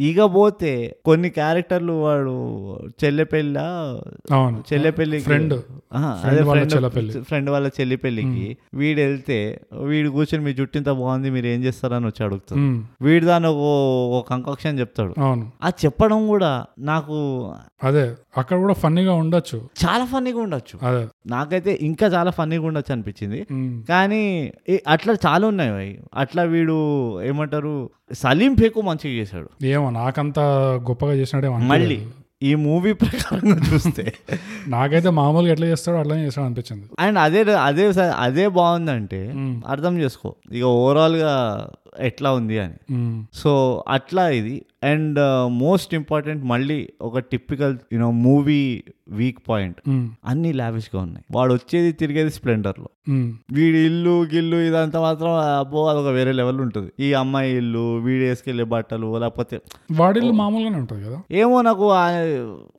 [0.00, 0.72] ఇక పోతే
[1.04, 2.34] కొన్ని క్యారెక్టర్లు వాడు
[3.00, 3.56] చెల్లె పెళ్ళ
[4.32, 4.58] అవును.
[4.72, 5.54] చెల్లె పెళ్ళికి ఫ్రెండ్
[6.24, 6.42] అదే
[7.22, 9.38] ఫ్రెండ్ వాళ్ళ చెల్లి పెళ్ళికి వీడు వెళ్తే
[9.84, 12.60] వీడు కూర్చొని మీ జుట్టు ఇంత బాగుంది మీరు ఏం చేస్తారని వచ్చి అడుగుతాడు.
[13.02, 13.64] వీడు దాని ఒక
[14.14, 15.14] ఒక కంకక్షన్ చెప్తాడు.
[15.62, 16.52] ఆ చెప్పడం కూడా
[16.82, 17.16] నాకు
[17.82, 18.04] అదే.
[18.36, 19.68] అక్కడ కూడా ఫన్నీగా ఉండొచ్చు.
[19.86, 21.08] చాలా ఫన్నీగా ఉండొచ్చు.
[21.26, 23.46] నాకైతే ఇంకా చాలా ఫన్నీగా ఉండొచ్చు అనిపించింది.
[23.88, 24.52] కానీ
[24.88, 26.00] అట్లా చాలా ఉన్నాయి అవి.
[26.14, 26.76] అట్లా వీడు
[27.22, 29.64] ఏమంటారు సలీం ఫేకు మంచిగా చేశాడు.
[29.64, 30.38] ఏమో నాకంత
[30.88, 32.06] గొప్పగా చేసినట్టే మళ్ళీ
[32.42, 34.14] ఈ మూవీ ప్రకారంగా చూస్తే.
[34.68, 36.86] నాకైతే మామూలుగా ఎట్లా చేస్తాడో అట్లానే చేస్తాడు అనిపించింది.
[36.98, 39.34] అండ్ అదే అదే అదే బాగుందంటే
[39.66, 40.34] అర్థం చేసుకో.
[40.52, 41.34] ఇక ఓవరాల్గా
[41.98, 42.76] ఎట్లా ఉంది అని.
[43.34, 44.56] సో అట్లా ఇది.
[44.84, 45.18] అండ్
[45.52, 49.76] మోస్ట్ ఇంపార్టెంట్ మళ్ళీ ఒక typical you know movie weak point
[50.24, 51.24] అన్ని లావిష్గా ఉన్నాయి.
[51.30, 52.88] వాడు వచ్చేది తిరిగేది స్ప్లెండర్లో.
[53.52, 56.92] వీడి ఇల్లు గిల్లు ఇదంతా మాత్రం అబ్బో అదొక వేరే లెవెల్ ఉంటుంది.
[57.00, 59.60] ఈ అమ్మాయి ఇల్లు వీడు వేసుకెళ్ళే బట్టలు లేకపోతే
[59.92, 61.22] వాడిల్లు మామూలుగానే ఉంటుంది కదా?
[61.32, 61.90] ఏమో నాకు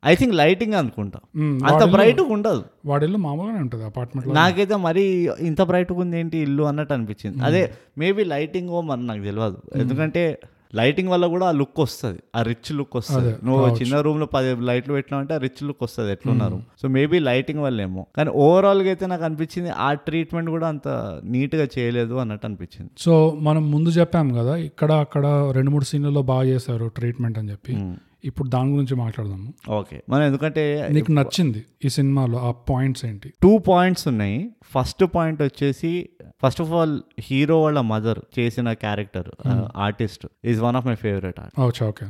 [0.04, 1.18] ఐ థింక్ లైటింగ్ అనుకుంటా.
[1.38, 2.64] అంత బ్రైట్ ఉండదు.
[2.86, 7.44] వాడిల్లు మామూలుగానే ఉంటుంది అపార్ట్మెంట్ నాకైతే మరీ ఇంత బ్రైట్ ఉంది ఏంటి ఇల్లు అన్నట్టు అనిపించింది.
[7.44, 7.62] అదే
[7.98, 10.38] మేబీ లైటింగ్ మరి నాకు తెలియదు ఎందుకంటే
[10.74, 12.18] లైటింగ్ వల్ల కూడా ఆ లుక్ వస్తుంది.
[12.36, 13.36] ఆ రిచ్ లుక్ వస్తుంది.
[13.44, 16.62] నువ్వు చిన్న రూమ్లో పది లైట్లు పెట్టినావు అంటే ఆ రిచ్ లుక్ వస్తుంది ఎట్లున్నారు.
[16.82, 20.88] సో మేబీ లైటింగ్ వల్ల ఏమో కానీ ఓవరాల్గా అయితే నాకు అనిపించింది ఆ ట్రీట్మెంట్ కూడా అంత
[21.24, 22.90] నీట్గా చేయలేదు అన్నట్టు అనిపించింది.
[22.98, 27.76] సో మనం ముందు చెప్పాం కదా ఇక్కడ అక్కడ రెండు మూడు సీన్లలో బాగా చేశారు ట్రీట్మెంట్ అని చెప్పి.
[28.24, 29.54] ఇప్పుడు దాని గురించి మాట్లాడదాము.
[29.68, 30.02] ఓకే.
[30.08, 33.32] మనం ఎందుకంటే నీకు నచ్చింది ఈ సినిమాలో ఆ పాయింట్స్ ఏంటి?
[33.42, 34.50] టూ పాయింట్స్ ఉన్నాయి.
[34.74, 36.08] ఫస్ట్ పాయింట్ వచ్చేసి
[36.42, 39.28] ఫస్ట్ ఆఫ్ ఆల్ హీరో వాళ్ళ మదర్ చేసిన character
[39.76, 41.40] artist is one of my favourite
[41.82, 42.06] okay.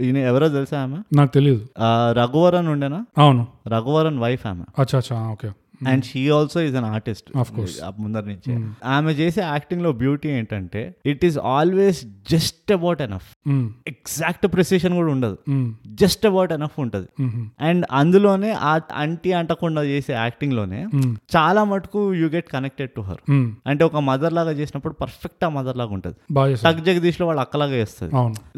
[0.00, 0.98] ఈయన ఎవరో తెలుసా ఆమె?
[1.16, 1.64] నాకు తెలియదు
[2.12, 3.06] రఘువరన్ ఉండేనా?
[3.18, 3.46] అవును.
[3.68, 4.64] రఘువరన్ వైఫ్ ఆమె.
[4.78, 5.50] అచ్చా అచ్చా okay.
[5.82, 7.76] And she also is an artist Of course.
[8.02, 8.52] ముందర నుంచి.
[8.94, 13.28] ఆమె చేసే యాక్టింగ్లో బ్యూటీ ఏంటంటే it is always just about enough
[13.92, 15.36] exact precision కూడా ఉండదు.
[16.00, 17.08] జస్ట్ అబౌట్ ఎనఫ్ ఉంటుంది.
[17.62, 21.88] అండ్ అందులోనే ఆ అంటి అంటకుండా చేసే యాక్టింగ్లోనే ఉమ్, చాలా మటుకు
[22.20, 23.20] you get connected to her.
[23.70, 26.16] అంటే ఒక మదర్ లాగా చేసినప్పుడు పర్ఫెక్ట్ ఆ మదర్ లాగా ఉంటుంది.
[26.66, 28.12] టక్ జగదీష్లో వాళ్ళ అక్కలాగా చేస్తుంది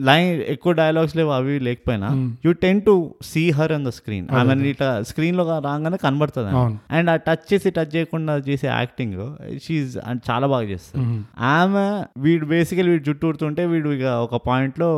[0.04, 2.10] లైన్ ఎక్కువ డైలాగ్స్ లేవు అవి లేకపోయినా
[2.46, 6.50] you tend to see her on the screen ఆమె ఇట్లా స్క్రీన్లో రాగానే కనబడుతుంది
[6.96, 9.18] అండ్ ఆ టచ్ చేసి టచ్ చేయకుండా చేసే యాక్టింగ్
[9.64, 9.92] షీజ్
[10.28, 11.06] చాలా బాగా చేస్తుంది.
[11.54, 11.84] ఆమె
[12.24, 14.90] వీడు బేసికలీ వీడు జుట్టు ఊడుతుంటే వీడు ఇక ఒక పాయింట్లో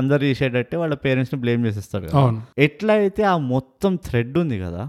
[0.00, 2.16] అందరు చేసేటట్టే వాళ్ళ పేరెంట్స్ని బ్లేమ్ చేసేస్తాడు కదా.
[2.22, 2.40] అవును.
[2.66, 4.82] ఎట్లా అయితే ఆ మొత్తం థ్రెడ్ ఉంది కదా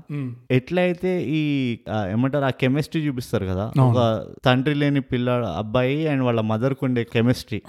[0.57, 1.41] ఎట్లయితే ఈ
[2.13, 3.99] ఏమంటారు ఆ కెమిస్ట్రీ చూపిస్తారు కదా ఒక
[4.47, 5.29] తండ్రి లేని పిల్ల
[5.61, 7.59] అబ్బాయి అండ్ వాళ్ళ మదర్కు ఉండే కెమిస్ట్రీ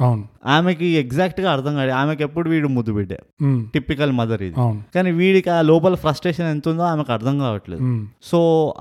[0.56, 3.18] ఆమెకి ఎగ్జాక్ట్గా అర్థం కాదు ఆమెకి ఎప్పుడు వీడు ముద్దు బిడ్డే
[3.74, 4.56] టిపికల్ మదర్ ఇది.
[4.94, 7.82] కానీ వీడికి ఆ లోపల ఫ్రస్ట్రేషన్ ఎంత ఉందో ఆమెకు అర్థం కావట్లేదు.
[8.30, 8.38] సో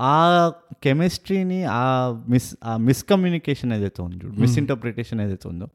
[0.10, 0.52] ఆ
[0.84, 1.84] కెమిస్ట్రీని ఆ
[2.30, 5.68] మిస్ ఆ మిస్కమ్యూనికేషన్ ఏదైతే ఉందో మిస్ఇంటర్ప్రిటేషన్ ఏదైతే ఉందో.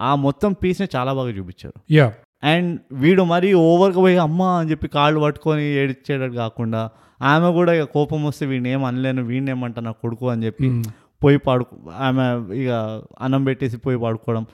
[0.00, 1.78] ఆ మొత్తం పీస్ని చాలా బాగా చూపించారు.
[2.44, 6.82] అండ్ వీడు మరీ ఓవర్గా పోయి అమ్మ అని చెప్పి కాళ్ళు పట్టుకొని ఏడిచ్చేటట్టు కాకుండా
[7.22, 10.68] ఆమె కూడా ఇక కోపం వస్తే వీడిని ఏం అనలేను వీడిని ఏమంటా నా కొడుకు అని చెప్పి
[11.22, 12.70] పోయి పాడుకు ఆమె ఇక
[13.20, 14.44] అన్నం పెట్టేసి పోయి పాడుకోవడం.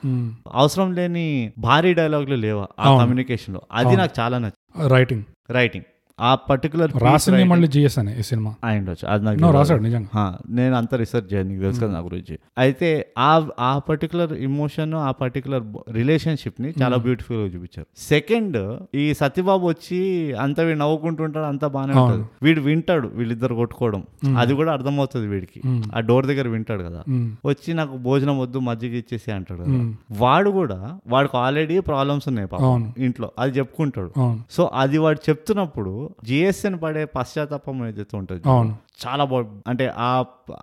[0.52, 1.26] అవసరం లేని
[1.58, 3.62] భారీ డైలాగులు లేవా ఆ కమ్యూనికేషన్లో?
[3.72, 4.88] అది నాకు చాలా నచ్చింది.
[4.88, 5.84] రైటింగ్ రైటింగ్
[6.20, 8.54] ఆ పర్టికులర్ రాసింది మళ్ళీ జిఎస్ అనే ఈ సినిమా.
[8.64, 9.52] అయి ఉండొచ్చు అది నాకు.
[9.52, 10.38] రాశాడు నిజంగా.
[10.50, 12.38] నేను అంత రీసెర్చ్ చేయను నీకు తెలుసు కదా నా గురించి.
[12.58, 17.86] అయితే ఆ ఆ పర్టికులర్ ఇమోషన్ ఆ పర్టికులర్ రిలేషన్షిప్ని చాలా బ్యూటిఫుల్గా చూపించారు.
[17.96, 24.02] సెకండ్ ఈ సత్యబాబు వచ్చి అంత వీడు నవ్వుకుంటుంటాడు అంత బాగానే ఉంటుంది వీడు వింటాడు వీళ్ళిద్దరు కొట్టుకోవడం.
[24.38, 25.60] అది కూడా అర్థమవుతుంది వీడికి.
[25.96, 27.02] ఆ డోర్ దగ్గర వింటాడు కదా.
[27.46, 29.72] వచ్చి నాకు భోజనం వద్దు మజ్జిగ ఇచ్చేసి అంటాడు కదా.
[30.12, 33.30] వాడు కూడా వాడికి ఆల్రెడీ ప్రాబ్లమ్స్ ఉన్నాయి పాపం ఇంట్లో.
[33.38, 34.12] అది చెప్పుకుంటాడు.
[34.50, 38.42] సో అది వాడు చెప్తున్నప్పుడు జిఎస్ఎన్ పడే పశ్చాత్తాపం ఏదైతే ఉంటుంది.
[38.50, 38.74] అవును.
[39.02, 40.10] చాలా బాగు అంటే ఆ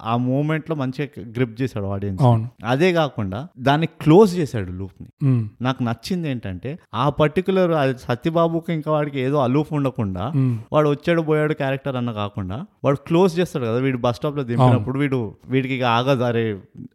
[0.03, 2.21] ఆ మూమెంట్లో మంచిగా గ్రిప్ చేశాడు ఆడియన్స్
[2.65, 5.08] అదే కాకుండా దాన్ని క్లోజ్ చేశాడు లూప్ని
[5.62, 10.23] నాకు నచ్చింది ఏంటంటే ఆ పర్టికులర్ సత్యబాబుకి ఇంకా వాడికి ఏదో అలూఫ్ ఉండకుండా
[10.73, 15.19] వాడు వచ్చాడు పోయాడు క్యారెక్టర్ అన్న కాకుండా వాడు క్లోజ్ చేస్తాడు కదా వీడు బస్ స్టాప్లో దింపినప్పుడు వీడు
[15.47, 16.43] వీడికి ఇక ఆగదు అరే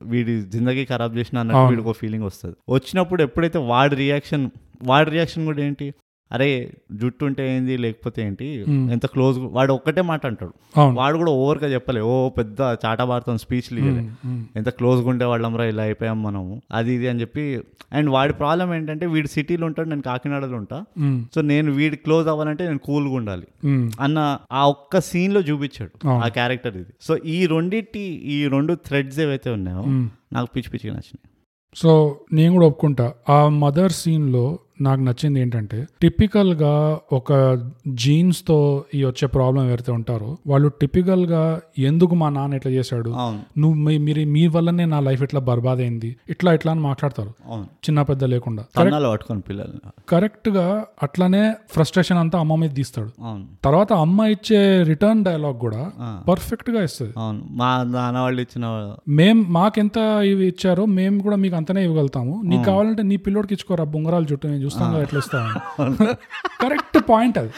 [0.06, 1.60] వీడి జిందగీ ఖరాబ్ చేసిన అన్నట్టు.
[1.70, 2.56] వీడికి ఒక ఫీలింగ్ వస్తుంది.
[2.70, 4.44] వచ్చినప్పుడు ఎప్పుడైతే వాడి రియాక్షన్
[4.86, 5.86] వాడి రియాక్షన్ కూడా ఏంటి?
[6.30, 6.48] అరే
[6.92, 8.46] జుట్టు ఉంటే ఏంది లేకపోతే ఏంటి.
[8.92, 10.52] ఎంత క్లోజ్ వాడు ఒక్కటే మాట అంటాడు.
[10.98, 15.64] వాడు కూడా ఓవర్గా చెప్పలే ఓ పెద్ద చాటాభారతం స్పీచ్ లీగలే ఉమ్, ఉమ్, ఎంత క్లోజ్గా ఉండే వాళ్ళంరా
[15.64, 16.54] ఇలా అయిపోయాం మనము.
[16.72, 17.44] అది ఇది అని చెప్పి
[17.92, 20.78] అండ్ వాడి ప్రాబ్లం ఏంటంటే వీడు సిటీలో ఉంటాడు నేను కాకినాడలో ఉంటా.
[21.34, 23.46] సో నేను వీడి క్లోజ్ అవ్వాలంటే నేను కూల్గా ఉండాలి.
[24.00, 24.18] అన్న
[24.52, 25.92] ఆ ఒక్క సీన్లో చూపించాడు.
[26.18, 26.92] ఆ క్యారెక్టర్ ఇది.
[27.00, 29.84] సో ఈ రెండింటి ఈ రెండు థ్రెడ్స్ ఏవైతే ఉన్నాయో.
[30.32, 31.24] నాకు పిచ్చి పిచ్చిగా నచ్చినాయి.
[31.76, 31.90] సో
[32.32, 33.06] నేను కూడా ఒప్పుకుంటా.
[33.30, 34.44] ఆ మదర్ సీన్లో
[34.80, 42.28] నాకు నచ్చింది ఏంటంటే టిపికల్గా ఒక జీన్స్తో ఈ వచ్చే ప్రాబ్లం ఎవరైతే ఉంటారో వాళ్ళు టిపికల్గా ఎందుకు మా
[42.28, 43.10] నాన్న ఇట్లా చేశాడు?
[43.58, 47.32] నువ్వు మీ- మీరు మీ వల్లనే నా లైఫ్ ఇట్లా బర్బాద్ అయింది ఇట్లా ఇట్లా అని మాట్లాడతారు.
[47.60, 48.64] చిన్న పెద్ద లేకుండా.
[48.76, 49.90] కన్నాలు పట్టుకొని పిల్లల్ని.
[50.08, 53.10] కరెక్ట్గా అట్లానే ఫ్రస్ట్రేషన్ అంతా అమ్మ మీద తీస్తాడు.
[53.64, 55.90] తర్వాత అమ్మ ఇచ్చే రిటర్న్ డైలాగ్ కూడా
[56.28, 57.12] పర్ఫెక్ట్గా ఇస్తుంది.
[57.50, 62.42] మా నాన్న వాళ్ళు ఇచ్చిన మేం మాకెంత ఇవి ఇచ్చారో మేము కూడా మీకు అంతనే ఇవ్వగలుగుతాము.
[62.44, 65.52] నీకు కావాలంటే నీ పిల్లోడికి ఇచ్చుకోరా బొంగరాలు చుట్టూ నేను చూస్తాను ఎట్లా ఇస్తాను
[66.64, 67.52] కరెక్ట్ పాయింట్ అది.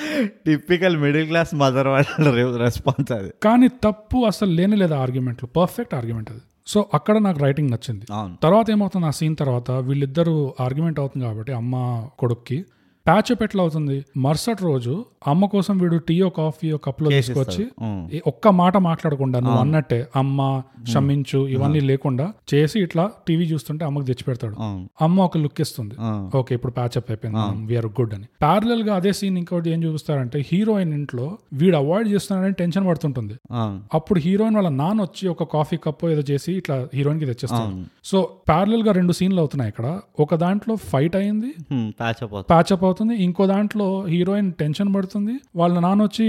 [0.46, 3.32] టిపికల్ మిడిల్ క్లాస్ మదర్ వాళ్ళ రెస్పాన్స్ అది.
[3.48, 6.42] కానీ తప్పు అసలు లేని లేదా ఆర్గ్యుమెంట్లు పర్ఫెక్ట్ ఆర్గ్యుమెంట్ అది.
[6.66, 8.04] సో అక్కడ నాకు రైటింగ్ నచ్చింది.
[8.42, 9.06] తర్వాత ఏమవుతుంది?
[9.06, 11.74] ఆ సీన్ తర్వాత వీళ్ళిద్దరూ ఆర్గ్యుమెంట్ అవుతుంది కాబట్టి అమ్మ
[12.18, 12.58] కొడుక్కి
[13.06, 13.96] ప్యాచప్ ఎట్లా అవుతుంది.
[14.24, 14.94] మరుసటి రోజు
[15.30, 17.64] అమ్మ కోసం వీడు టీయో కాఫీయో కప్లో తీసుకొచ్చి
[18.30, 20.40] ఒక్క మాట మాట్లాడకుండా నువ్వు అన్నట్టే అమ్మ
[20.88, 24.56] క్షమించు ఇవన్నీ లేకుండా చేసి ఇట్లా టీవీ చూస్తుంటే అమ్మకి తెచ్చి పెడతాడు
[25.04, 25.94] అమ్మ ఒక లుక్ ఇస్తుంది.
[26.38, 28.26] ఓకే ఇప్పుడు ప్యాచప్ అయిపోయింది వీఆర్ గుడ్ అని.
[28.44, 31.26] ప్యారలల్గా అదే సీన్ ఇంకోటి ఏం చూపిస్తారంటే హీరోయిన్ ఇంట్లో
[31.62, 33.36] వీడు అవాయిడ్ చేస్తున్నాడని టెన్షన్ పడుతుంటుంది.
[33.98, 37.76] అప్పుడు హీరోయిన్ వాళ్ళ నాన్న వచ్చి ఒక కాఫీ కప్ ఏదో చేసి ఇట్లా హీరోయిన్కి తెచ్చేస్తాడు
[38.12, 39.86] సో ప్యారలల్గా రెండు సీన్లు అవుతున్నాయి ఇక్కడ.
[40.26, 41.52] ఒక దాంట్లో ఫైట్ అయింది.
[42.00, 45.34] ప్యాచ్ ప్యాచప్ అవుతుంది ఇంకో దాంట్లో హీరోయిన్ టెన్షన్ పడుతుంది.
[45.56, 46.26] వాళ్ళ నాన్న వచ్చి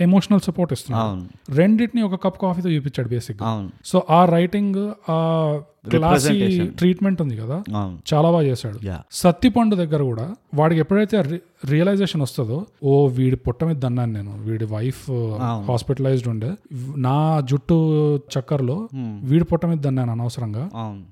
[0.00, 1.54] ఎమోషనల్ సపోర్ట్ ఇస్తున్నాడు.
[1.54, 3.40] రెండింటిని ఒక కప్ కాఫీతో చూపించాడు బేసిక్
[3.84, 5.18] సో ఆ రైటింగ్ ఆ
[5.84, 6.34] క్లాసీ.
[6.78, 7.56] ట్రీట్మెంట్ ఉంది కదా?
[8.12, 8.78] చాలా బాగా చేశాడు.
[9.12, 11.16] సత్తిపండు దగ్గర కూడా వాడికి ఎప్పుడైతే
[11.68, 14.32] రియలైజేషన్ వస్తుందో ఓ వీడి పుట్ట మీద దన్నాను నేను.
[14.40, 15.64] వీడి వైఫ్ అవును.
[15.64, 16.50] హాస్పిటలైజ్డ్ ఉండే.
[16.98, 17.76] నా జుట్టు
[18.34, 18.76] చక్కర్లో
[19.22, 20.64] వీడి పుట్ట మీద దన్నాను అనవసరంగా.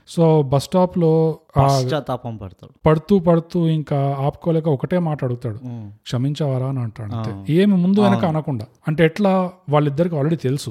[0.09, 1.13] సో బస్ స్టాప్లో
[1.57, 2.73] ఆ పశ్చాత్తాపం పడతాడు.
[2.87, 5.59] పడుతూ పడుతూ ఇంకా ఆపుకోలేక ఒకటే మాట అడుగుతాడు.
[5.65, 7.33] ఉమ్, క్షమించవారా అని అంటాడు అంతే.
[7.55, 8.67] ఏమి ముందు వెనక అనకుండా.
[8.89, 9.33] అంటే ఎట్లా
[9.71, 10.71] వాళ్ళిద్దరికి ఆల్రెడీ తెలుసు.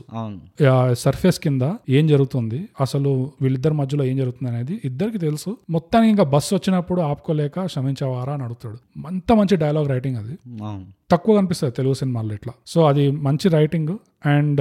[0.95, 2.59] సర్ఫేస్ కింద ఏం జరుగుతుంది?
[2.81, 3.11] అసలు
[3.41, 5.57] వీళ్ళిద్దరి మధ్యలో ఏం జరుగుతుంది అనేది ఇద్దరికి తెలుసు.
[5.69, 9.07] మొత్తానికి ఇంకా బస్సు వచ్చినప్పుడు ఆపుకోలేక క్షమించవారా అని అడుగుతాడు.
[9.07, 10.37] అంత మంచి డైలాగ్ రైటింగ్ అది.
[11.13, 12.53] తక్కువ కనిపిస్తుంది తెలుగు సినిమాల్లో ఇట్లా.
[12.73, 13.93] సో అది మంచి రైటింగ్
[14.31, 14.59] అండ్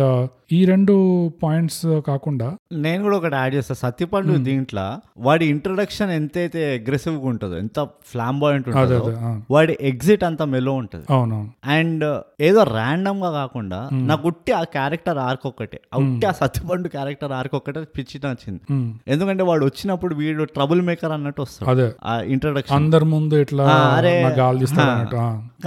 [0.56, 0.94] ఈ రెండు
[1.42, 2.46] పాయింట్స్ కాకుండా
[2.84, 3.74] నేను కూడా ఒకటి యాడ్ చేస్తా.
[3.82, 4.84] సత్యపండు దీంట్లో
[5.26, 9.12] వాడి ఇంట్రొడక్షన్ ఎంతైతే అగ్రెసివ్గా ఉంటుందో ఎంత ఫ్లాంబాయింట్ ఉంటుందో
[9.54, 11.04] వాడి ఎగ్జిట్ అంత మెలో ఉంటుంది.
[11.10, 11.50] అవునవును.
[11.76, 12.04] అండ్
[12.48, 15.80] ఏదో ర్యాండమ్గా కాకుండా నాకు ఉట్టి ఆ క్యారెక్టర్ ఆర్క్ ఒక్కటే.
[15.92, 18.62] ఆ ఉట్టి ఆ సత్యపండు క్యారెక్టర్ ఆర్క్ ఒక్కటే పిచ్చి నచ్చింది.
[19.08, 23.66] ఎందుకంటే వాడు వచ్చినప్పుడు వీడు ట్రబుల్ మేకర్ అన్నట్టు వస్తాడు ఆ ఇంట్రొడక్షన్ అందరి ముందు ఇట్లా
[23.98, 24.14] అరే,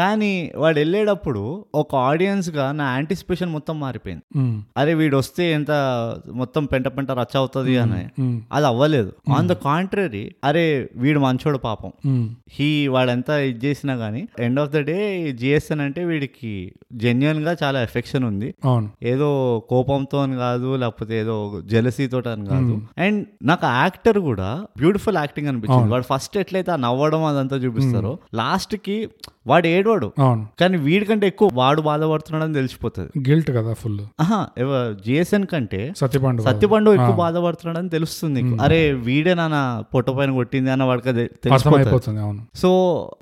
[0.02, 4.24] కానీ వాడు వెళ్ళేటప్పుడు ఒక ఆడియన్స్గా నా యాంటిసిపేషన్ మొత్తం మారిపోయింది.
[4.78, 5.72] అరే వీడు వస్తే ఎంత
[6.32, 8.22] మొత్తం పెంట పెంట రచ్చ అవుతుంది అని.
[8.52, 9.12] అది అవ్వలేదు.
[9.34, 11.92] ఆన్ ద కాంట్రరీ అరే వీడు మంచోడు పాపం.
[12.50, 18.24] హీ వాడంతా ఇది చేసినా గానీ end of the day GSN అంటే వీడికి జెన్యున్గా చాలా ఎఫెక్షన్
[18.24, 18.54] ఉంది.
[19.04, 22.82] ఏదో కోపంతో అని కాదు లేకపోతే ఏదో జెలసీతో అని కాదు.
[22.98, 25.92] అండ్ నాకు యాక్టర్ కూడా బ్యూటిఫుల్ యాక్టింగ్ అనిపించింది.
[25.92, 29.10] వాడు ఫస్ట్ ఎట్లయితే నవ్వడం అదంతా చూపిస్తారో లాస్ట్కి
[29.48, 30.14] వాడు ఏడవాడు
[30.64, 33.12] కానీ వీడికంటే ఎక్కువ వాడు బాధపడుతున్నాడని తెలిసిపోతుంది.
[33.30, 34.40] గిల్ట్ కదా ఫుల్ ఆహా
[35.06, 36.42] జిఎస్ఎన్ కంటే సత్యపండు.
[36.50, 38.42] సత్యపండు ఎక్కువ బాధపడుతున్నాడని తెలుస్తుంది.
[38.66, 39.58] అరే వీడే నాన్న
[39.94, 41.14] పొట్ట పైన కొట్టింది అన్న వాడికి
[41.46, 42.20] తెలిసిపోతుంది.
[42.26, 42.42] అవును.
[42.64, 42.72] So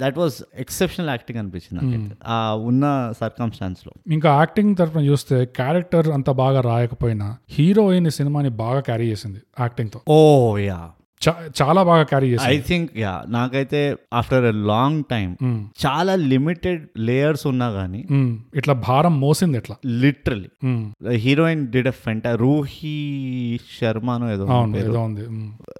[0.01, 2.15] that was exceptional acting అనిపించింది.
[2.36, 2.38] ఆ
[2.71, 2.86] ఉన్న
[3.21, 10.01] సర్కమ్స్టాన్స్లో ఇంకా యాక్టింగ్ తరఫున చూస్తే క్యారెక్టర్ అంత బాగా రాయకపోయినా హీరోయిన్ సినిమాని బాగా క్యారీ చేసింది యాక్టింగ్తో.
[10.15, 10.17] ఓ
[10.69, 10.80] యా
[11.55, 13.79] చాలా బాగా క్యారీ ఐ థింక్ యా నాకైతే
[14.13, 15.27] ఆఫ్టర్ ఎ లాంగ్ టైం
[15.84, 19.75] చాలా లిమిటెడ్ లేయర్స్ ఉన్నా గానీ ఉమ్, ఇట్లా భారం మోసింది ఎట్లా?
[20.01, 20.49] లిటరలీ
[21.17, 22.95] హీరోయిన్ డిడ్ ఎ ఫెంట రూహీ
[23.75, 24.45] శర్మనో ఏదో
[25.03, 25.25] ఉంది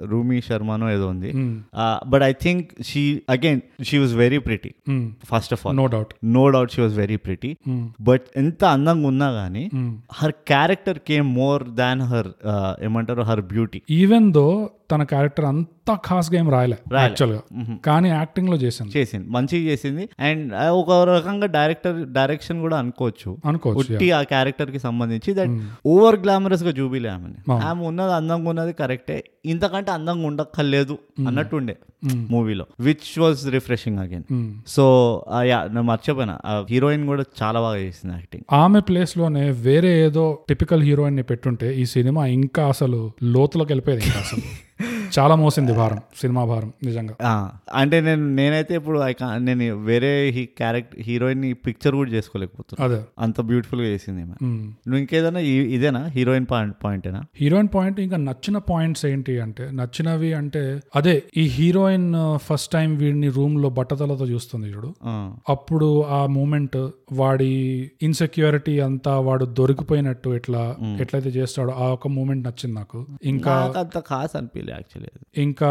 [0.06, 1.32] రూమీ శర్మనో ఏదో ఉంది.
[2.08, 4.72] But I think she again she was very pretty
[5.32, 7.52] first of all no doubt no doubt she was very pretty
[8.02, 9.66] but ఎంత అందంగా ఉన్నా గానీ.
[10.14, 12.32] Her character came more than her
[12.82, 14.48] ఏమంటారు హర్ బ్యూటీ ఈవెన్ దో
[14.92, 17.42] తన character అంతా Khan game రాయలే యాక్చువల్గా.
[17.86, 18.92] కానీ యాక్టింగ్లో చేసింది.
[18.98, 19.30] చేసింది.
[19.30, 20.10] మంచిగా చేసింది.
[20.20, 23.38] అండ్ ఒక రకంగా డైరెక్టర్ డైరెక్షన్ కూడా అనుకోవచ్చు.
[23.46, 27.52] అనుకోవచ్చు ఆ క్యారెక్టర్కి సంబంధించి దట్ ఓవర్ గ్లామరస్గా చూపిలే ఆమెని.
[27.52, 31.78] ఆమె ఉన్నది అందంగా ఉన్నది కరెక్టే ఇంతకంటే అందంగా ఉండక్కర్లేదు అన్నట్టుండే
[32.14, 34.24] మూవీలో which was refreshing again.
[34.68, 34.84] So
[35.42, 36.40] yeah నేను మర్చిపోయినా.
[36.70, 38.44] హీరోయిన్ కూడా చాలా బాగా చేసింది యాక్టింగ్.
[38.54, 44.42] ఆమె ప్లేస్లోనే వేరే ఏదో టిపికల్ హీరోయిన్ని పెట్టుంటే ఈ సినిమా ఇంకా అసలు లోతులోకి వెళ్ళిపోయేది ఇంకా అసలు.
[45.20, 47.52] చాలా మోసింది భారం సినిమా భారం నిజంగా.
[47.74, 49.00] అంటే నేను నేనైతే ఇప్పుడు
[49.38, 52.86] నేను వేరే హీ క్యారెక్టర్ హీరోయిన్ పిక్చర్ కూడా చేసుకోలేకపోతున్నా.
[52.86, 53.04] అదే.
[53.20, 54.26] అంత బ్యూటిఫుల్గా చేసింది.
[54.44, 56.06] నువ్వు ఇంకేదైనా ఇదేనా?
[56.06, 57.24] హీరోయిన్ పాయింట్ పాయింటేనా?
[57.36, 63.30] హీరోయిన్ పాయింట్ ఇంకా నచ్చిన పాయింట్స్ ఏంటి అంటే నచ్చినవి అంటే అదే ఈ హీరోయిన్ ఫస్ట్ టైం వీడిని
[63.30, 64.94] రూమ్లో బట్టతలతో చూస్తుంది చూడు.
[65.50, 67.52] అప్పుడు ఆ మూమెంట్ వాడి
[68.02, 73.06] ఇన్సెక్యూరిటీ అంతా వాడు దొరికిపోయినట్టు ఎట్లా ఎట్లయితే చేస్తాడో ఆ ఒక మూమెంట్ నచ్చింది నాకు.
[73.24, 75.01] ఇంకా అంత ఖాస్ అనిపించలే యాక్చువల్లీ.
[75.38, 75.70] ఇంకా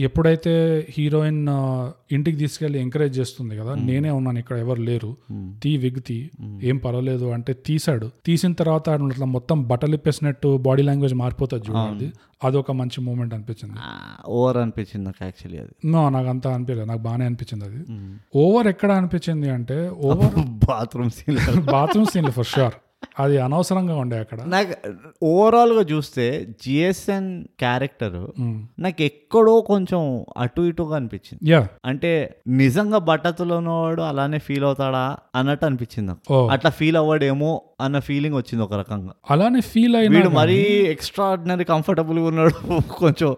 [0.00, 0.52] ఎప్పుడైతే
[0.90, 1.40] హీరోయిన్
[2.12, 5.10] ఇంటికి తీసుకెళ్ళి ఎంకరేజ్ చేస్తుంది కదా నేనే ఉన్నాను ఇక్కడ ఎవరు లేరు.
[5.62, 6.18] తీ విగ్ తీ
[6.62, 12.08] ఏం పర్వాలేదు అంటే తీసాడు తీసిన తర్వాత ఇట్లా మొత్తం బట్టలు ఇప్పేసినట్టు బాడీ లాంగ్వేజ్ మారిపోతుంది చూడండి
[12.42, 12.56] అది.
[12.56, 13.78] ఒక మంచి మూమెంట్ అనిపించింది.
[14.28, 15.72] ఓవర్ అనిపించింది నాకు యాక్చువల్లీ అది.
[15.86, 16.88] నో నాకు అంత అనిపించలేదు.
[16.88, 17.80] నాకు బాగానే అనిపించింది అది.
[18.36, 21.38] ఓవర్ ఎక్కడ అనిపించింది అంటే ఓవర్ బాత్రూమ్ సీన్
[21.72, 22.76] బాత్రూమ్ సీన్లు ఫర్ షూర్
[23.18, 24.38] అది అనవసరంగా ఉండే అక్కడ.
[24.48, 24.72] నాకు
[25.30, 26.24] ఓవరాల్గా చూస్తే
[26.62, 28.58] జిఎస్ఎన్ క్యారెక్టర్ మ్మ్.
[28.78, 30.02] నాకు ఎక్కడో కొంచెం
[30.36, 31.40] అటు ఇటుగా అనిపించింది.
[31.50, 32.10] యా అంటే
[32.60, 38.62] నిజంగా బట్టతులో ఉన్నవాడు అలానే ఫీల్ అవుతాడా అన్నట్టు అనిపించింది ఓ అట్లా ఫీల్ అవ్వడేమో అన్న ఫీలింగ్ వచ్చింది
[38.64, 39.12] ఒక రకంగా.
[39.30, 40.58] అలానే ఫీల్ వీడు మరీ
[40.94, 42.54] ఎక్స్ట్రాడినరీ కంఫర్టబుల్గా ఉన్నాడు
[43.02, 43.30] కొంచెం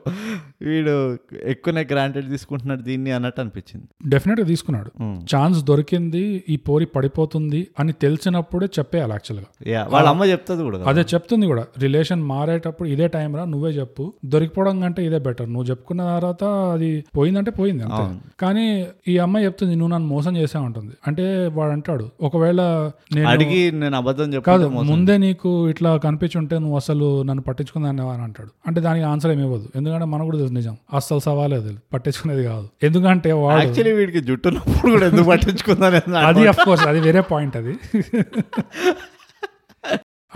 [0.63, 4.09] వీడు ఎక్కువనే గ్రాంటెడ్ తీసుకుంటున్నాడు దీన్ని అన్నట్టు అనిపించింది.
[4.09, 4.91] డెఫినెట్గా తీసుకున్నాడు.
[5.03, 5.25] Hmm.
[5.37, 9.73] ఛాన్స్ దొరికింది ఈ పోరి పడిపోతుంది అని తెలిసినప్పుడే చెప్పేయాలి యాక్చువల్గా.
[9.73, 10.85] యా వాళ్ళ అమ్మ చెప్తుంది కూడా.
[10.87, 11.67] అదే చెప్తుంది కూడా.
[11.79, 14.13] రిలేషన్ మారేటప్పుడు ఇదే టైం రా నువ్వే చెప్పు.
[14.25, 18.21] దొరికిపోవడం కంటే ఇదే బెటర్ నువ్వు చెప్పుకున్న తర్వాత అది పోయిందంటే పోయింది అంతే.
[18.41, 23.73] కానీ ఈ అమ్మాయి చెప్తుంది నువ్వు నన్ను మోసం చేసా ఉంటుంది అంటే వాడు అంటాడు ఒకవేళ నేను అడిగి
[23.73, 28.51] నేను అబద్ధం కాదు ముందే నీకు ఇట్లా కనిపించుంటే నువ్వు అసలు నన్ను పట్టించుకుందాన్ని అని అంటాడు.
[28.67, 29.69] అంటే దానికి ఆన్సర్ ఏమి ఇవ్వదు.
[29.77, 30.75] ఎందుకంటే మనకు కూడా తెలుసు నిజం.
[30.95, 32.67] అస్సలు సవాలేదు పట్టించుకునేది కాదు.
[32.83, 37.75] ఎందుకంటే వాడు యాక్చువల్లీ వీడికి జుట్టున్నప్పుడు కూడా ఎందుకు పట్టించుకుందని అది అఫ్ కోర్స్ అది వేరే పాయింట్ అది.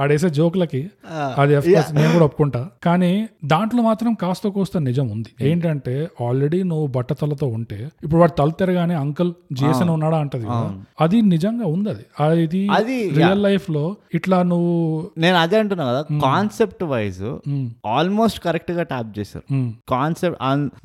[0.03, 0.81] ఆడేసే జోకులకి
[1.41, 2.61] అది కోర్స్ నేను కూడా ఒప్పుకుంటా.
[2.87, 3.11] కానీ
[3.53, 5.31] దాంట్లో మాత్రం కాస్త కోస్త నిజం ఉంది.
[5.49, 5.95] ఏంటంటే
[6.27, 10.47] ఆల్రెడీ నువ్వు బట్టతలతో ఉంటే ఇప్పుడు వాడు తల తెరగానే అంకుల్ జేసన్ ఉన్నాడా అంటది.
[11.01, 12.05] అది నిజంగా ఉంది అది.
[12.27, 14.75] అది అది రియల్ లైఫ్లో ఇట్లా నువ్వు
[15.19, 17.23] నేను అదే అంటున్నా కదా కాన్సెప్ట్ వైజ్
[17.97, 19.45] ఆల్మోస్ట్ కరెక్ట్గా ట్యాప్ చేశారు.
[19.95, 20.39] కాన్సెప్ట్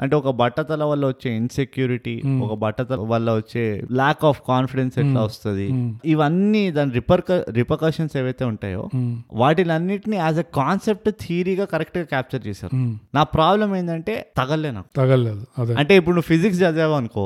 [0.04, 3.65] అంటే ఒక బట్టతల వల్ల వచ్చే ఇన్సెక్యూరిటీ ఒక బట్టతల వల్ల వచ్చే
[4.02, 5.67] ల్యాక్ ఆఫ్ కాన్ఫిడెన్స్ ఎట్లా వస్తుంది?
[6.13, 9.12] ఇవన్నీ దాని రిపర్క రిపర్కషన్స్ ఏవైతే ఉంటాయో మ్,
[9.42, 10.90] వాటిలన్నిటిని యాజ్ ఎ కాన్సెప్ట్
[11.22, 12.74] థియరీగా కరెక్ట్గా క్యాప్చర్ చేశారు.
[13.14, 14.90] నా ప్రాబ్లం ఏంటంటే తగలే నాకు.
[14.98, 15.44] తగలేదు
[15.78, 17.26] అంటే ఇప్పుడు నువ్వు ఫిజిక్స్ చదివావు అనుకో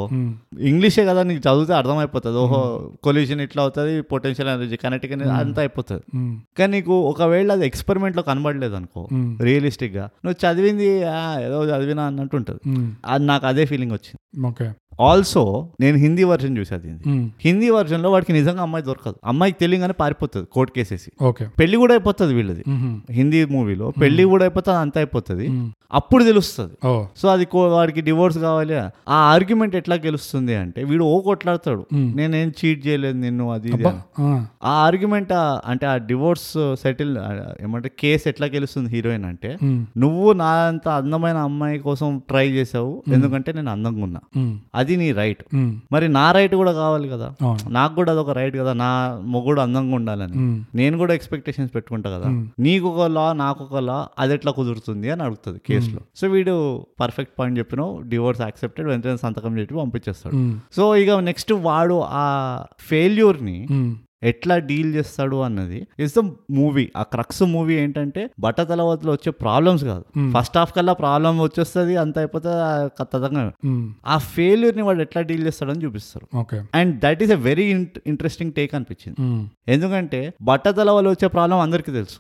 [0.68, 2.14] ఇంగ్లీషే కదా నీకు చదివితే అర్థమైపోతుంది.
[2.42, 2.62] ఓహో
[3.06, 5.08] కొల్యూషన్ ఇట్లా అవుతుంది పొటెన్షియల్ ఎనర్జీ కనెక్ట్
[5.38, 6.04] అంతా అయిపోతుంది.
[6.58, 9.02] కానీ నీకు ఒకవేళ అది ఎక్స్పెరిమెంట్లో కనబడలేదు అనుకో
[9.46, 12.62] రియలిస్టిక్గా నువ్వు చదివింది "ఆ, ఏదో చదివినా అన్నట్టు ఉంటుంది.
[13.08, 14.20] అది నాకు అదే ఫీలింగ్ వచ్చింది.
[14.48, 14.66] ఓకే.
[15.00, 15.42] ఆల్సో
[15.80, 19.18] నేను హిందీ వర్షన్ చూసాది మ్, హిందీ వర్షన్లో వాడికి నిజంగా అమ్మాయి దొరకదు.
[19.26, 21.10] అమ్మాయికి తెలియగానే పారిపోతుంది కోర్టు కేసేసి
[21.58, 22.64] పెళ్ళి కూడా అయిపోతుంది వీళ్ళది.
[22.70, 22.92] మ్హూ.
[23.14, 25.48] హిందీ మూవీలో పెళ్ళి కూడా అయిపోతుంది అంత అయిపోతుంది.
[25.94, 26.74] అప్పుడు తెలుస్తుంది.
[27.18, 28.76] సో అది వాడికి డివోర్స్ కావాలి.
[29.10, 31.84] ఆ ఆర్గ్యుమెంట్ ఎట్లా గెలుస్తుంది అంటే వీడు ఓ కొట్లాడతాడు.
[32.16, 33.70] నేనేం చీట్ చేయలేదు నిన్ను అది.
[34.66, 35.32] ఆ, ఆర్గ్యుమెంట్
[35.66, 36.50] అంటే ఆ డివోర్స్
[36.82, 37.14] సెటిల్
[37.62, 39.52] ఏమంటే కేసు ఎట్లా గెలుస్తుంది హీరోయిన్ అంటే
[39.98, 42.92] నువ్వు నా అంత అందమైన అమ్మాయి కోసం ట్రై చేసావు.
[43.16, 44.22] ఎందుకంటే నేను అందంగా ఉన్నా.
[44.86, 45.44] అది నీ రైట్
[45.92, 47.28] మరి నా రైట్ కూడా కావాలి కదా.
[47.72, 48.74] నాకు కూడా అదొక రైట్ కదా.
[48.82, 48.90] నా
[49.34, 50.38] మొగుడు అందంగా ఉండాలని.
[50.76, 52.30] నేను కూడా ఎక్స్పెక్టేషన్స్ పెట్టుకుంటా కదా.
[52.60, 56.02] నీకు ఒక లా నాకు ఒక లా అది ఎట్లా కుదురుతుంది అని అడుగుతుంది కేసులో.
[56.16, 56.56] సో వీడు
[57.00, 57.74] పర్ఫెక్ట్ పాయింట్ చెప్పినావు.
[58.10, 60.36] డివోర్స్ యాక్సెప్టెడ్ వెంటనే సంతకం చెప్పి పంపించేస్తాడు.
[60.76, 62.26] సో ఇక నెక్స్ట్ వాడు ఆ
[62.90, 63.94] ఫెయిల్యూర్ని మ్,
[64.26, 66.22] ఎట్లా డీల్ చేస్తాడు అన్నది ఇస్ ద
[66.58, 70.04] మూవీ ఆ క్రక్స్ మూవీ ఏంటంటే బట్టతలవతలో వచ్చే ప్రాబ్లమ్స్ కాదు.
[70.18, 70.30] Hmm.
[70.36, 73.44] ఫస్ట్ హాఫ్ కల్లా ప్రాబ్లం వచ్చేస్తుంది అంత అయిపోతుంది ఆ కథంగా
[74.08, 76.26] ఆ ఫెయిల్యూర్ని వాడు ఎట్లా డీల్ చేస్తాడని చూపిస్తారు.
[76.78, 77.66] And that is a very
[78.12, 79.18] interesting take అనిపించింది.
[79.28, 82.18] మ్, ఎందుకంటే బట్టతల వల్ల వచ్చే ప్రాబ్లం అందరికీ తెలుసు.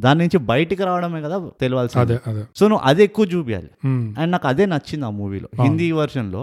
[0.00, 2.02] దాని నుంచి బయటికి రావడమే కదా తెలియాల్సింది.
[2.58, 3.70] సో నువ్వు అది ఎక్కువ చూపించాలి
[4.18, 6.42] అండ్ నాకు అదే నచ్చింది ఆ మూవీలో హిందీ వర్షన్లో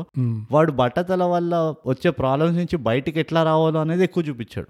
[0.54, 1.54] వాడు బట్టతల వల్ల
[1.88, 4.70] వచ్చే ప్రాబ్లమ్స్ నుంచి బయటికి ఎట్లా రావాలో అనేది ఎక్కువ చూపించాడు.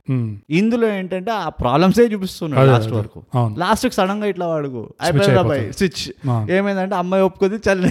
[0.50, 3.24] ఇందులో ఏంటంటే ఆ ప్రాబ్లమ్సే చూపిస్తున్నాడు లాస్ట్ వరకు.
[3.58, 4.94] లాస్ట్ సడన్గా ఇట్లా వాడుకు.
[5.02, 6.04] అయిపోయింది అబ్బాయి స్విచ్.
[6.52, 7.84] ఏమైందంటే అమ్మాయి ఒప్పుకుంది చల్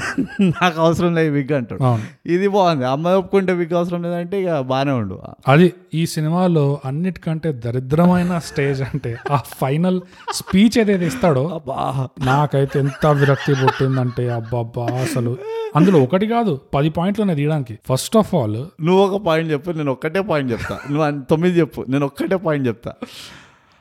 [0.42, 1.98] నాకు అవసరం లేదు విగ్ అంటాడు.
[2.28, 2.86] ఇది బాగుంది.
[2.86, 5.20] అమ్మాయి ఒప్పుకుంటే విగ్ అవసరం లేదంటే ఇక బాగానే ఉండు.
[5.48, 10.00] అది ఈ సినిమాలో అన్నిటికంటే దరిద్రమైన స్టేజ్ అంటే ఆ ఫైనల్
[10.32, 12.08] స్పీచ్ ఏదైతే ఇస్తాడో అబ్బా.
[12.24, 15.36] నాకైతే ఎంత విరక్తి పుట్టిందంటే అబ్బబ్బా అసలు
[15.76, 17.78] అందులో ఒకటి కాదు పది పాయింట్లు ఉన్నాయి తీయడానికి.
[17.86, 20.78] ఫస్ట్ ఆఫ్ ఆల్ నువ్వు ఒక పాయింట్ చెప్పు నేను ఒక్కటే పాయింట్ చెప్తా.
[20.90, 22.92] నువ్వు తొమ్మిది చెప్పు నేను ఒక్కటే పాయింట్ చెప్తా.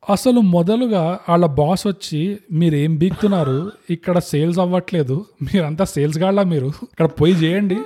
[0.10, 3.72] అసలు మొదలుగా వాళ్ళ బాస్ వచ్చి మీరు ఏం బీక్తున్నారు?
[3.90, 5.26] ఇక్కడ సేల్స్ అవ్వట్లేదు.
[5.42, 6.68] మీరంతా సేల్స్ గాళ్ళ మీరు?
[6.68, 7.78] ఇక్కడ పోయి చేయండి.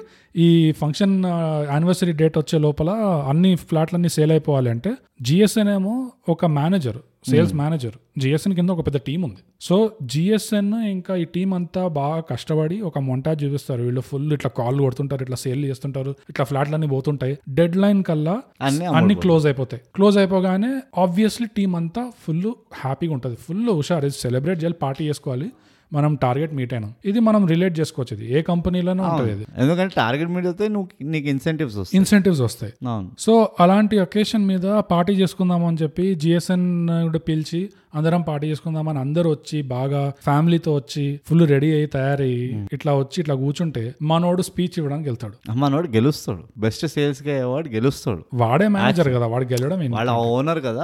[0.45, 1.26] ఈ ఫంక్షన్
[1.71, 2.89] యానివర్సరీ డేట్ వచ్చే లోపల
[3.30, 8.97] అన్ని ఫ్లాట్లన్నీ సేల్ అయిపోవాలి అంటే జిఎస్ఎన్ ఏమో ఒక మేనేజర్ సేల్స్ మేనేజర్ జిఎస్ఎన్ కింద ఒక పెద్ద
[8.97, 9.41] టీం ఉంది.
[9.62, 13.82] సో జిఎస్ఎన్ ఇంకా ఈ టీం అంతా బాగా కష్టపడి ఒక మొంటాజ్ చూపిస్తారు.
[13.84, 17.38] వీళ్ళు ఫుల్ ఇట్లా కాల్ కొడుతుంటారు ఇట్లా సేల్ చేస్తుంటారు ఇట్లా ఫ్లాట్లన్నీ పోతుంటాయి.
[17.50, 19.82] డెడ్ లైన్ కల్లా అన్ని అన్ని క్లోజ్ అయిపోతాయి.
[19.95, 23.36] క్లోజ్ అయిపోగానే ఆబ్వియస్లీ టీం అంతా ఫుల్ హ్యాపీగా ఉంటుంది.
[23.36, 24.10] ఫుల్ హుషారు.
[24.10, 25.50] సెలబ్రేట్ చేయాలి పార్టీ చేసుకోవాలి.
[25.93, 26.93] మనం టార్గెట్ మీట్ అయినాం.
[27.06, 28.34] ఇది మనం రిలేట్ చేసుకోవచ్చు ఇది.
[28.34, 29.45] ఏ కంపెనీలోనూ ఉంటుంది ఇది.
[29.58, 31.97] ఎందుకంటే టార్గెట్ మీట్ అయితే నువ్వు నీకు ఇన్సెంటివ్స్ వస్తాయి.
[31.97, 32.73] ఇన్సెంటివ్స్ వస్తాయి.
[33.19, 39.32] సో అలాంటి ఒకేషన్ మీద పార్టీ చేసుకుందాం అని చెప్పి జిఎస్ఎన్ కూడా పిలిచి అందరం పార్టీ చేసుకుందామని అందరూ
[39.32, 45.10] వచ్చి బాగా ఫ్యామిలీతో వచ్చి ఫుల్ రెడీ అయ్యి తయారయ్యి ఇట్లా వచ్చి ఇట్లా కూర్చుంటే మనోడు స్పీచ్ ఇవ్వడానికి
[45.10, 45.52] వెళ్తాడు.
[45.52, 46.39] మనోడు గెలుస్తాడు.
[46.58, 48.23] బెస్ట్ సేల్స్గా అవార్డు గెలుస్తాడు.
[48.34, 49.91] వాడే మేనేజర్ కదా వాడు గెలవడం?
[49.91, 50.84] వాళ్ళ ఓనర్ కదా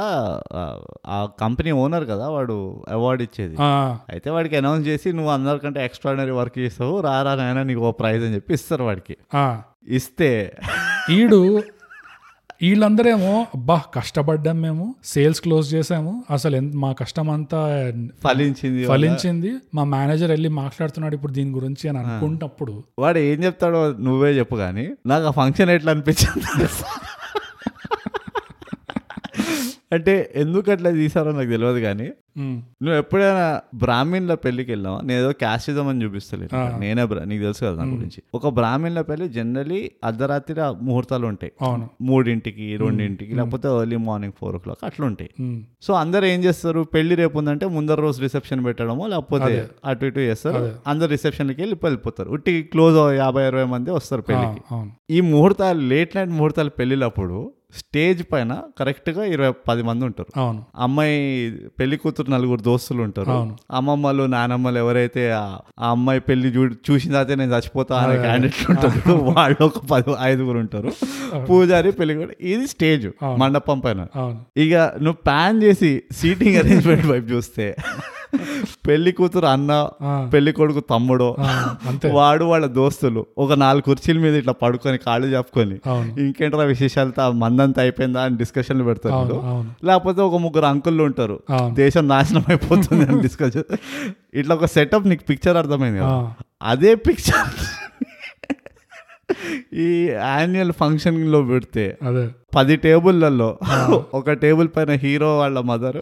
[1.08, 3.56] ఆ- కంపెనీ ఓనర్ కదా వాడు అవార్డు ఇచ్చేది.
[4.10, 8.36] అయితే వాడికి అనౌన్స్ చేసి నువ్వు అందరికంటే ఎక్స్ట్రాడనరీ వర్క్ చేస్తావు రారా నాయన నీకు ఓ ప్రైజ్ అని
[8.36, 9.18] చెప్పి ఇస్తారు వాడికి.
[9.34, 9.62] ఆ.
[9.88, 10.32] ఇస్తే.
[11.10, 11.40] ఈడు
[12.62, 17.60] వీళ్ళందరేమో అబ్బా కష్టపడ్డాం మేము సేల్స్ క్లోజ్ చేసాము అసలు ఎంత మా కష్టం అంతా
[18.24, 19.52] ఫలించింది ఫలించింది.
[19.76, 22.84] మా మేనేజర్ వెళ్ళి మాట్లాడుతున్నాడు ఇప్పుడు దీని గురించి అని అనుకుంటప్పుడు.
[23.00, 26.46] వాడు ఏం చెప్తాడో నువ్వే చెప్పు కానీ నాకు ఆ ఫంక్షన్ ఎట్లా అనిపించింది?
[29.94, 32.12] అంటే ఎందుకు అట్లా తీసారో నాకు తెలియదు కానీ
[32.84, 35.02] నువ్వు ఎప్పుడైనా బ్రాహ్మణుల పెళ్ళికి వెళ్ళావా?
[35.02, 36.56] నేను ఏదో క్యాస్టిజం అని చూపిస్తలేదు.
[36.80, 38.24] నేనే బ్రా- నీకు తెలుసు కదా నా గురించి.
[38.36, 41.52] ఒక బ్రాహ్మణుల పెళ్ళి జనరలీ అర్ధరాత్రి ఆ ముహూర్తాలు ఉంటాయి.
[42.02, 45.30] మూడింటికి రెండింటికి లేకపోతే early morning four o'clock అట్లా ఉంటాయి.
[45.82, 46.82] సో అందరు ఏం చేస్తారు?
[46.82, 50.58] పెళ్ళి రేపు ఉందంటే ముందర రోజు రిసెప్షన్ పెట్టడమో లేకపోతే అటు ఇటు చేస్తారు.
[50.88, 52.30] అందరు రిసెప్షన్కి వెళ్ళి వెళ్ళిపోతారు.
[52.30, 54.62] ఉట్టి క్లోజ్ యాభై అరవై మంది వస్తారు పెళ్ళికి
[55.10, 60.30] ఈ ముహూర్తాలు లేట్ నైట్ ముహూర్తాలు పెళ్ళినప్పుడు స్టేజ్ పైన కరెక్ట్గా ఇరవై పది మంది ఉంటారు.
[60.40, 60.60] అవును.
[60.78, 61.16] అమ్మాయి
[61.80, 63.32] పెళ్ళి కూతురు నలుగురు దోస్తులు ఉంటారు.
[63.32, 63.54] అవును.
[63.72, 65.44] అమ్మమ్మలు నానమ్మలు ఎవరైతే ఆ
[65.90, 70.92] అమ్మాయి పెళ్ళి చూ చూసిన తర్వాత నేను చచ్చిపోతా అనే క్యాండిడేట్లు ఉంటారు వాళ్ళు ఒక పది ఐదుగురు ఉంటారు.
[71.50, 73.08] పూజారి పెళ్ళి కూడా ఇది స్టేజ్
[73.38, 74.02] మండపం పైన.
[74.58, 77.68] ఇక నువ్వు ప్యాన్ చేసి సీటింగ్ అరేంజ్మెంట్ వైపు చూస్తే
[78.88, 79.72] పెళ్ళి కూతురు అన్న
[80.34, 81.28] పెళ్ళి కొడుకు తమ్ముడు.
[82.18, 83.26] వాడు వాళ్ళ దోస్తులు.
[83.38, 85.78] ఒక నాలుగు కుర్చీల మీద ఇట్లా పడుకొని కాళ్ళు చెప్పుకొని
[86.24, 89.38] ఇంకేంట్రా విశేషాలతో మందంతా అయిపోయిందా అని డిస్కషన్లు పెడతారు
[89.86, 91.38] లేకపోతే ఒక ముగ్గురు అంకుళ్ళు ఉంటారు.
[91.74, 93.60] దేశం నాశనం అయిపోతుంది అని డిస్కస్
[94.34, 96.16] ఇట్లా ఒక సెటప్ నీకు పిక్చర్ అర్థమైంది కదా.
[96.64, 97.50] అదే పిక్చర్
[99.74, 102.26] ఈ యాన్యువల్ ఫంక్షన్లో పెడితే అదే.
[102.56, 103.48] పది టేబుల్లలో
[104.14, 105.98] ఒక టేబుల్ పైన హీరో వాళ్ళ మదర్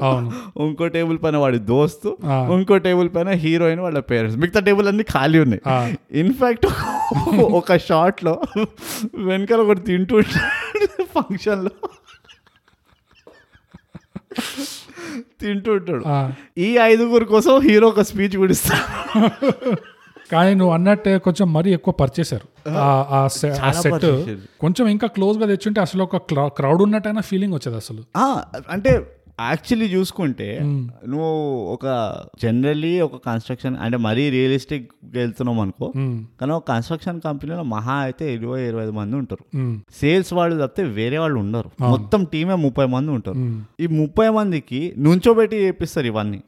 [0.66, 2.10] ఇంకో టేబుల్ పైన వాడి దోస్తు.
[2.56, 4.40] ఇంకో టేబుల్ పైన హీరోయిన్ వాళ్ళ పేరెంట్స్.
[4.40, 5.62] మిగతా టేబుల్ అన్ని ఖాళీ ఉన్నాయి.
[6.20, 6.68] ఇన్ఫాక్ట్
[7.60, 8.34] ఒక షాట్లో
[9.30, 10.22] వెనకాల ఒకటి తింటూ
[11.16, 11.74] ఫంక్షన్లో.
[15.42, 16.04] తింటూ ఉంటాడు.
[16.58, 18.84] ఈ ఐదుగురు కోసం హీరో ఒక స్పీచ్ కూడా ఇస్తాడు.
[20.32, 23.28] కానీ నువ్వు అన్నట్టే కొంచెం మరీ ఎక్కువ పర్చేశారు ఆ-
[23.68, 23.94] సెట్.
[24.60, 26.18] కొంచెం ఇంకా క్లోజ్గా తెచ్చుంటే అసలు ఒక
[26.48, 28.04] క్రౌడ్ ఉన్నట్టయినా ఫీలింగ్ వచ్చేది అసలు.
[28.70, 29.18] అంటే
[29.50, 30.60] యాక్చువల్లీ చూసుకుంటే
[31.08, 31.30] నువ్వు
[31.74, 35.92] ఒక జనరల్లీ ఒక కన్స్ట్రక్షన్ అంటే మరీ రియలిస్టిక్ వెళ్తున్నాం అనుకో
[36.42, 39.44] కానీ ఒక కన్స్ట్రక్షన్ కంపెనీలో మహా అయితే ఇరవై ఇరవై ఐదు మంది ఉంటారు.
[40.02, 41.72] సేల్స్ వాళ్ళు తప్పితే వేరే వాళ్ళు ఉండరు.
[41.84, 43.38] మొత్తం టీమే ముప్పై మంది ఉంటారు.
[43.80, 46.42] ఈ ముప్పై మందికి నుంచోబెట్టి చేపిస్తారు ఇవన్నీ.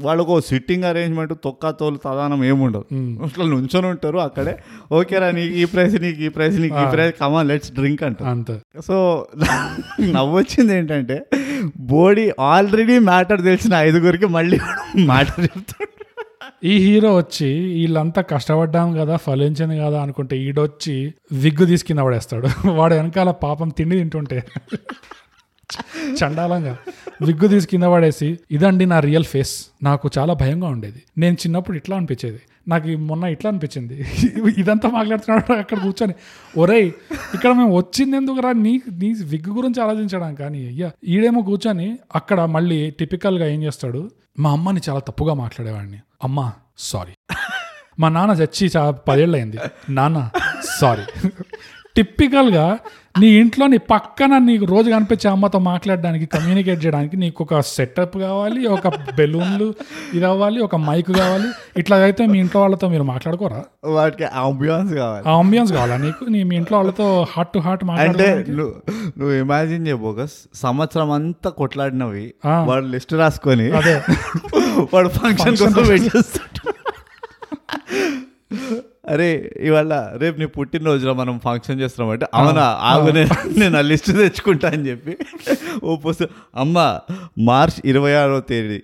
[0.00, 2.84] వాళ్ళకు సిట్టింగ్ అరేంజ్మెంట్ తొక్క తోలు తదానం ఏముండదు.
[3.24, 4.58] అట్లా నుంచొని ఉంటారు అక్కడే.
[4.92, 8.30] ఓకేరా నీకు ఈ ప్రైస్ నీకు ఈ ప్రైస్ నీకు ఈ ప్రైస్ కమాన్ లెట్స్ డ్రింక్ అంటారు.
[8.30, 8.60] అంతే.
[8.86, 9.26] సో
[10.00, 11.26] నవ్వొచ్చింది ఏంటంటే
[11.80, 14.58] బోడీ ఆల్రెడీ మ్యాటర్ తెలిసిన ఐదుగురికి మళ్ళీ
[15.06, 15.88] మ్యాటర్ చెప్తాడు.
[16.64, 22.48] ఈ హీరో వచ్చి వీళ్ళంతా కష్టపడ్డాం కదా ఫలించింది కదా అనుకుంటే ఈడొచ్చి విగ్గు తీసుకుని కింద పడేస్తాడు.
[22.68, 24.44] వాడు వెనకాల పాపం తిండి తింటుంటే.
[26.24, 26.76] చండాలంగా.
[27.22, 29.66] విగ్గు తీసి కింద పడేసి ఇదండి నా రియల్ ఫేస్.
[29.82, 31.02] నాకు చాలా భయంగా ఉండేది.
[31.18, 32.40] నేను చిన్నప్పుడు ఇట్లా అనిపించేది.
[32.68, 33.96] నాకు మొన్న ఇట్లా అనిపించింది.
[34.62, 36.14] ఇదంతా మాట్లాడుతున్నాడు అక్కడ కూర్చొని.
[36.56, 36.90] ఒరేయ్
[37.34, 40.90] ఇక్కడ మేము వచ్చింది ఎందుకురా నీ నీ విగ్గు గురించి ఆలోచించడం కానీ అయ్యా.
[41.04, 44.02] ఈడేమో కూర్చొని అక్కడ మళ్ళీ టిపికల్గా ఏం చేస్తాడు?
[44.38, 46.00] మా అమ్మని చాలా తప్పుగా మాట్లాడేవాడిని.
[46.22, 47.14] అమ్మ సారీ
[48.00, 49.58] మా నాన్న చచ్చి చాలా పదేళ్ళు అయింది
[49.90, 50.18] నాన్న
[50.78, 51.04] సారీ
[51.98, 52.78] టిపికల్గా
[53.18, 58.66] నీ ఇంట్లో నీ పక్కన నీకు రోజు కనిపించే అమ్మతో మాట్లాడడానికి కమ్యూనికేట్ చేయడానికి నీకు ఒక సెటప్ కావాలి
[58.66, 59.74] ఒక బెలూన్లు
[60.14, 61.48] ఇది అవ్వాలి ఒక మైక్ కావాలి.
[61.76, 63.62] ఇట్లా అయితే మీ ఇంట్లో వాళ్ళతో మీరు మాట్లాడుకోరా?
[63.84, 65.24] వాటికి అంబియాన్స్ కావాలి.
[65.28, 66.24] ఆ అంబియన్స్ కావాలా నీకు?
[66.24, 68.52] నీ మీ ఇంట్లో వాళ్ళతో హార్ట్ టు హార్ట్ అంటే మాట్లాడడానికి?
[69.18, 72.34] నువ్వు ఇమాజిన్ చేయబోగస్ సంవత్సరం అంతా కొట్లాడినవి.
[72.66, 73.96] వాడు లిస్ట్ రాసుకొని అదే.
[74.94, 76.62] వాడు ఫంక్షన్ కోసం వెయిట్ చేస్తాడు.
[79.12, 79.28] అరే
[79.68, 79.92] ఇవాళ
[80.22, 82.64] రేపు నీ పుట్టినరోజులో మనం ఫంక్షన్ చేస్తున్నాం అంటే అవునా?
[82.90, 85.12] ఆగు నేను నేను ఆ లిస్ట్ తెచ్చుకుంటా అని చెప్పి
[85.84, 86.32] ఓ పుస్తకం
[86.62, 86.76] అమ్మ
[87.50, 88.78] మార్చ్ ఇరవై ఆరో తేదీ.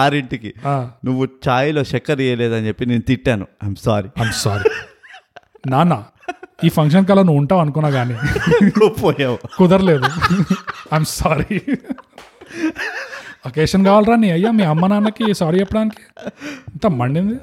[0.00, 0.50] ఆరింటికి
[1.06, 3.46] నువ్వు ఛాయ్లో చక్కెర వేయలేదని చెప్పి నేను తిట్టాను.
[3.64, 4.70] ఐఎమ్ సారీ ఐమ్ సారీ
[5.74, 5.94] నాన్న
[6.66, 8.14] ఈ ఫంక్షన్ కల్లా నువ్వు ఉంటావు అనుకున్నా కానీ
[9.02, 10.08] పోయావు కుదరలేదు.
[10.94, 11.56] ఐఎమ్ సారీ
[13.48, 16.02] అకేషన్ కావాలరా నీ అయ్యా మీ అమ్మ నాన్నకి సారీ చెప్పడానికి.
[16.74, 17.36] ఇంత మండింది.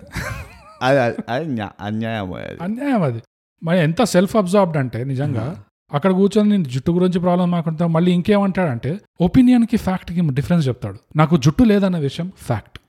[0.82, 3.22] అది అది- అది న్యా- అన్యాయం అన్యాయం అది.
[3.64, 5.64] మరి ఎంత సెల్ఫ్ అబ్జార్బ్డ్ అంటే నిజంగా
[5.94, 10.98] అక్కడ కూర్చొని నేను జుట్టు గురించి ప్రాబ్లం మాకుంటా మళ్ళీ ఇంకేమంటాడంటే ఒపీనియన్కి ఫ్యాక్ట్కి డిఫరెన్స్ చెప్తాడు.
[11.16, 12.80] నాకు జుట్టు లేదన్న విషయం ఫ్యాక్ట్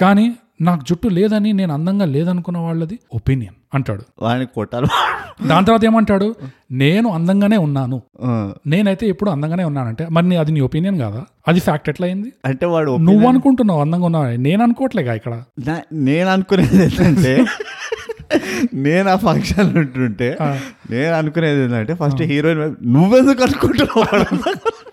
[0.00, 4.02] కానీ నాకు జుట్టు లేదని నేను అందంగా లేదనుకున్న వాళ్ళది ఒపీనియన్ అంటాడు.
[4.44, 4.86] కొట్టాలి.
[5.48, 6.34] దాని తర్వాత ఏమంటాడు?
[6.70, 8.02] నేను అందంగానే ఉన్నాను.
[8.66, 11.24] నేనైతే ఎప్పుడు అందంగానే ఉన్నానంటే మరి అది నీ ఒపీనియన్ కాదా?
[11.48, 14.26] అది ఫ్యాక్ట్ ఎట్లా అయింది అంటే వాడు నువ్వు అనుకుంటున్నావు అందంగా ఉన్నావు.
[14.26, 15.42] నేను అనుకోవట్లేగా ఇక్కడ?
[15.92, 17.44] నేను అనుకునేది ఏంటంటే
[18.74, 20.36] నేను ఆ ఫంక్షన్ ఉంటుంటే.
[20.90, 24.24] నేను అనుకునేది ఏంటంటే ఫస్ట్ హీరోయిన్ నువ్వెందుకు అనుకుంటున్నావు?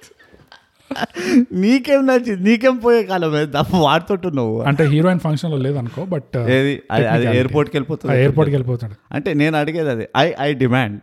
[1.52, 2.50] నీకేం నచ్చింది?
[2.50, 3.32] నీకేం పోయే కాలం?
[3.74, 6.82] వాడుతుంటు నువ్వు అంటే హీరోయిన్ ఫంక్షన్లో లేదనుకో బట్ ఏది?
[6.92, 8.18] అది- అది ఎయిర్పోర్ట్కి వెళ్ళిపోతుంది.
[8.18, 8.94] ఎయిర్పోర్ట్కి వెళ్ళిపోతాడు.
[9.12, 10.08] అంటే నేను అడిగేది అది.
[10.18, 11.02] ఐ ఐ డిమాండ్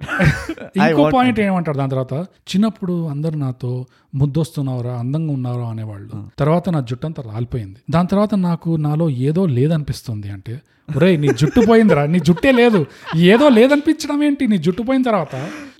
[0.88, 2.12] ఇంకో పాయింట్ ఏమంటాడు దాని తర్వాత?
[2.22, 6.28] చిన్నప్పుడు అందరు నాతో ముద్దొస్తున్నావురా అందంగా ఉన్నావురా అనేవాళ్ళు.
[6.38, 7.78] తర్వాత నా జుట్టు అంతా రాలిపోయింది.
[7.90, 10.60] దాని తర్వాత నాకు నాలో ఏదో లేదనిపిస్తుంది అంటే
[10.96, 12.86] ఒరేయ్ నీ జుట్టు పోయిందిరా నీ జుట్టే లేదు.
[13.16, 14.46] ఏదో లేదనిపించడం ఏంటి?
[14.46, 15.34] నీ జుట్టు పోయిన తర్వాత?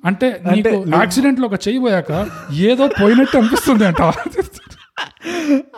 [0.05, 2.13] అంటే నీకు యాక్సిడెంట్లో ఒక పోయాక
[2.53, 4.03] ఏదో పోయినట్టు అనిపిస్తుంది అంట.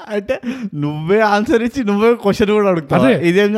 [0.08, 0.40] అంటే
[0.74, 3.08] నువ్వే ఆన్సర్ ఇచ్చి నువ్వే క్వశ్చన్ కూడా అడుగుతావు.
[3.30, 3.52] ఇదేం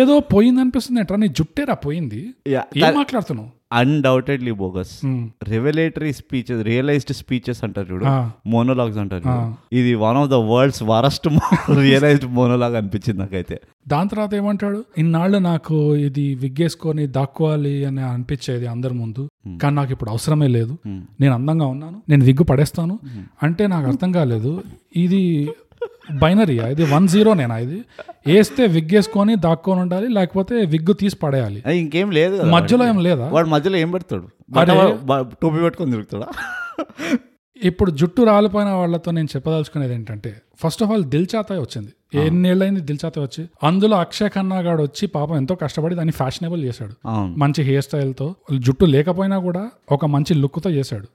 [0.00, 2.20] ఏదో పోయింది అనిపిస్తుంది అంటారా నీ జుట్టేరా పోయింది?
[2.48, 3.50] ఏం మాట్లాడుతున్నావు?
[3.72, 8.04] Undoubtedly bogus revelatory speeches realized speeches అంటారు చూడు.
[8.48, 9.54] మోనోలాగ్స్ అంటారు.
[9.72, 11.28] ఇది one of the world's worst
[11.74, 13.60] realized monologue అనిపించింది నాకైతే.
[13.88, 14.84] దాని తర్వాత ఏమంటాడు?
[14.98, 19.28] ఇన్నాళ్ళు నాకు ఇది విగ్గేసుకొని దాక్కోవాలి అని అనిపించేది అందరి ముందు.
[19.62, 20.72] కానీ నాకు ఇప్పుడు అవసరమే లేదు.
[20.72, 21.00] Hmm.
[21.20, 22.02] నేను అందంగా ఉన్నాను.
[22.08, 22.98] నేను విగ్గు పడేస్తాను.
[23.42, 24.62] అంటే నాకు అర్థం కాలేదు.
[24.96, 25.50] ఇది
[26.22, 27.56] బైనరీయా ఇది వన్ జీరో నేనా?
[27.64, 27.78] ఇది
[28.30, 31.60] వేస్తే విగ్గేసుకొని దాక్కొని ఉండాలి లేకపోతే విగ్గు తీసి పడేయాలి.
[31.82, 33.26] ఇంకేం లేదు మధ్యలో ఏం లేదా?
[33.36, 34.26] వాడు మధ్యలో ఏం పెడతాడు?
[35.42, 36.28] టోపీ పెట్టుకొని తిరుగుతాడా?
[37.70, 40.30] ఇప్పుడు జుట్టు రాలిపోయిన వాళ్ళతో నేను చెప్పదలుచుకునేది ఏంటంటే
[40.62, 41.92] ఫస్ట్ ఆఫ్ ఆల్ దిల్చాతాయ్ వచ్చింది.
[42.18, 43.48] ఎన్నేళ్ళైంది దిల్చాతాయ్ వచ్చి?
[43.62, 46.92] అందులో అక్షయ్ ఖన్నా గాడు వచ్చి పాపం ఎంతో కష్టపడి దాన్ని ఫ్యాషనబుల్ చేశాడు.
[47.38, 51.06] మంచి హెయిర్ స్టైల్తో జుట్టు లేకపోయినా కూడా ఒక మంచి లుక్తో చేశాడు?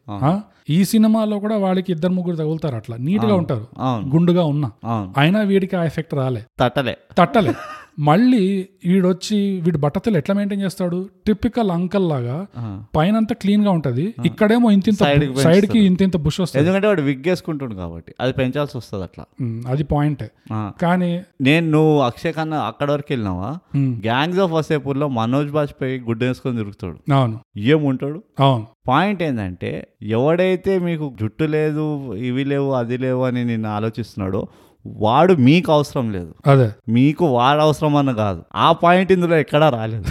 [0.69, 2.97] ఈ సినిమాలో కూడా వాడికి ఇద్దరు ముగ్గురు తగులుతారు అట్లా.
[2.97, 3.67] నీట్గా ఉంటారు.
[4.09, 4.71] గుండుగా ఉన్నా.
[5.17, 6.45] అయినా వీడికి ఆ ఎఫెక్ట్ రాలే.
[6.59, 6.97] తట్టలే.
[7.17, 7.53] తట్టలే.
[7.99, 11.09] మళ్ళీ వీడొచ్చి వీడు బట్టతలు ఎట్లా మెయింటైన్ చేస్తాడు?
[11.27, 12.47] టిపికల్ అంకల్ లాగా.
[12.95, 14.15] పైన అంతా క్లీన్గా ఉంటది.
[14.25, 14.91] ఇక్కడేమో కి
[15.35, 16.65] సైడ్కి ఇంతింత బుష్ వస్తుంది.
[16.65, 18.13] ఎందుకంటే వాడు కాబట్టి.
[18.19, 19.25] అది పెంచాల్సి వస్తుంది అట్లా.
[19.67, 20.31] అది పాయింటే.
[20.53, 23.57] కానీ నేను నువ్వు అక్షయ్ ఖన్నా అక్కడ వరకు వెళ్ళినావా?
[23.77, 27.13] గ్యాంగ్స్ ఆఫ్ వసేపూర్లో మనోజ్ బాజ్పేయి గుడ్డ వేసుకొని తిరుగుతాడు.
[27.13, 27.39] అవును.
[27.57, 28.67] ఏముంటాడు అవును.
[28.87, 34.47] పాయింట్ ఏంటంటే ఎవడైతే మీకు జుట్టు లేదు ఇవి లేవు అది లేవు అని నేను ఆలోచిస్తున్నాడో
[34.87, 36.35] వాడు మీకు అవసరం లేదు.
[36.47, 36.71] అదే.
[36.89, 38.43] మీకు వాడు అవసరం అన్న కాదు.
[38.55, 40.05] ఆ పాయింట్ ఇందులో ఎక్కడా రాలేదు.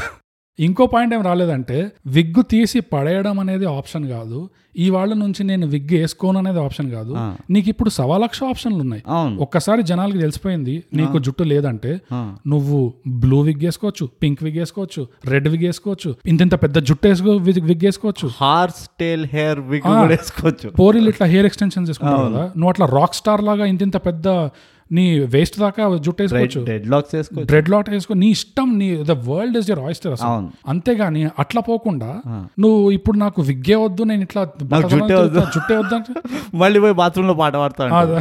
[0.59, 4.49] ఇంకో పాయింట్ ఏం రాలేదంటే విగ్గు తీసి పడేయడం అనేది ఆప్షన్ కాదు.
[4.85, 7.13] ఈ వాళ్ళ నుంచి నేను విగ్గు వేసుకోను అనేది ఆప్షన్ కాదు.
[7.55, 9.03] నీకు ఇప్పుడు సవా లక్ష ఆప్షన్లు ఉన్నాయి.
[9.45, 11.93] ఒక్కసారి జనాలకి తెలిసిపోయింది నీకు జుట్టు లేదంటే.
[12.53, 12.93] నువ్వు
[13.25, 17.85] బ్లూ విగ్ వేసుకోవచ్చు పింక్ విగ్ వేసుకోవచ్చు రెడ్ విగ్ వేసుకోవచ్చు ఇంత పెద్ద జుట్టు వేసుకో విగ్ విగ్
[17.89, 18.29] వేసుకోవచ్చు.
[18.41, 20.71] హార్స్ టేల్ హెయిర్ విగ్ వేసుకోవచ్చు.
[20.81, 22.45] పోరీలు ఇట్లా హెయిర్ ఎక్స్టెన్షన్ చేసుకుంటావు కదా.
[22.57, 24.29] నువ్వు అట్లా రాక్ స్టార్ లాగా ఇంత పెద్ద
[24.91, 25.05] నీ
[25.35, 26.61] వేస్ట్ దాకా జుట్టు వేసుకోవచ్చు.
[26.65, 27.47] డెడ్ లాక్స్ వేసుకోవచ్చు.
[27.47, 30.49] బ్రెడ్ లాట్ వేసుకో నీ ఇష్టం నీ the world is your oyster అసలు.
[30.69, 32.11] అంతేగాని అట్లా పోకుండా.
[32.59, 35.09] నువ్వు ఇప్పుడు నాకు విగ్గే వద్దు నేను ఇట్లా జుట్టే వద్దు.
[35.13, 36.13] తిరుగుతా, జుట్టే వద్దు అంటే?
[36.63, 38.21] మళ్ళీ పోయి బాత్రూంలో పాట పాడతాను.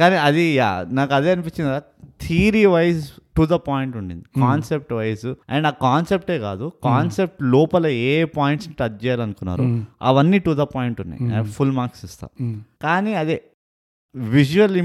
[0.00, 1.70] కానీ అది యా, నాకు అదే అనిపించింది
[2.20, 3.00] theory wise
[3.36, 4.24] to the point ఉండింది.
[4.40, 9.82] కాన్సెప్ట్ వైజ్ అండ్ ఆ కాన్సెప్టే కాదు కాన్సెప్ట్ లోపల ఏ పాయింట్స్ టచ్ చేయాలనుకున్నారు మ్మ్.
[10.02, 11.20] అవన్నీ టు ద పాయింట్ ఉన్నాయి.
[11.52, 12.26] ఫుల్ మార్క్స్ ఇస్తా.
[12.82, 13.36] కానీ అదే
[14.16, 14.76] విజువల్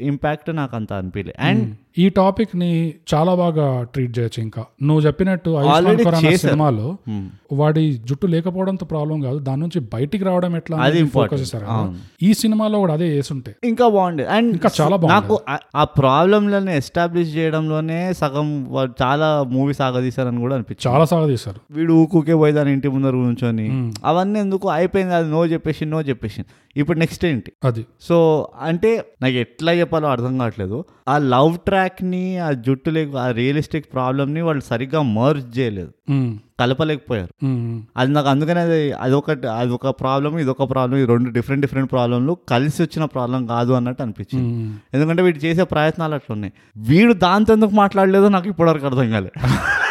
[0.00, 1.64] ఇంపాక్ట్ నాకు అంత అనిపించలే అండ్
[1.96, 2.68] ఈ టాపిక్ని
[3.10, 6.30] చాలా బాగా ట్రీట్ చేయొచ్చు ఇంకా నువ్వు చెప్పినట్టు ఆయుష్మాన్ ఖురానా.
[6.36, 7.24] సినిమాలో Hmm.
[7.52, 11.00] వాడి జుట్టు లేకపోవడంతో ప్రాబ్లం కాదు దాని నుంచి బయటికి రావడం ఎట్లా అది.
[11.08, 11.66] ఫోకస్ చేశారు.
[12.22, 15.14] ఈ సినిమాలో కూడా అదే వేసుంటే ఇంకా బాగుండేది అండ్ ఇంకా చాలా బాగుండేది.
[15.16, 15.36] నాకు
[15.76, 18.48] ఆ- ప్రాబ్లంలని ఎస్టాబ్లిష్ చేయడంలోనే సగం
[19.02, 23.66] చాలా మూవీ సాగదీశారని కూడా అనిపించింది చాలా సాగా తీశారు వీడు ఊకుకే పోయి దాని ఇంటి ముందర కూర్చొని
[23.70, 23.90] Hmm.
[24.04, 26.40] అవన్నీ ఎందుకు అయిపోయింది అది నో చెప్పేసి నో చెప్పేసి
[26.76, 28.16] ఇప్పుడు నెక్స్ట్ ఏంటి అది సో
[28.62, 28.90] అంటే
[29.22, 30.78] నాకు ఎట్లా చెప్పాలో అర్థం కావట్లేదు
[31.08, 35.90] ఆ లవ్ ట్రాక్ని ఆ జుట్టు లేక ఆ రియలిస్టిక్ ప్రాబ్లమ్ని వాళ్ళు సరిగ్గా మర్జ్ చేయలేదు.
[36.60, 37.32] కలపలేకపోయారు.
[37.96, 42.80] అది నాకు అందుకనే అది అదొకటి అదొక ప్రాబ్లం ఇదొక ప్రాబ్లం ఈ రెండు డిఫరెంట్ డిఫరెంట్ ప్రాబ్లంలు కలిసి
[42.82, 44.50] వచ్చిన ప్రాబ్లం కాదు అన్నట్టు అనిపించింది.
[44.94, 46.54] ఎందుకంటే వీడు చేసే ప్రయత్నాలు అట్లా ఉన్నాయి
[46.88, 49.36] వీడు దాంతో ఎందుకు మాట్లాడలేదో నాకు ఇప్పటివరకు అర్థం కాలేదు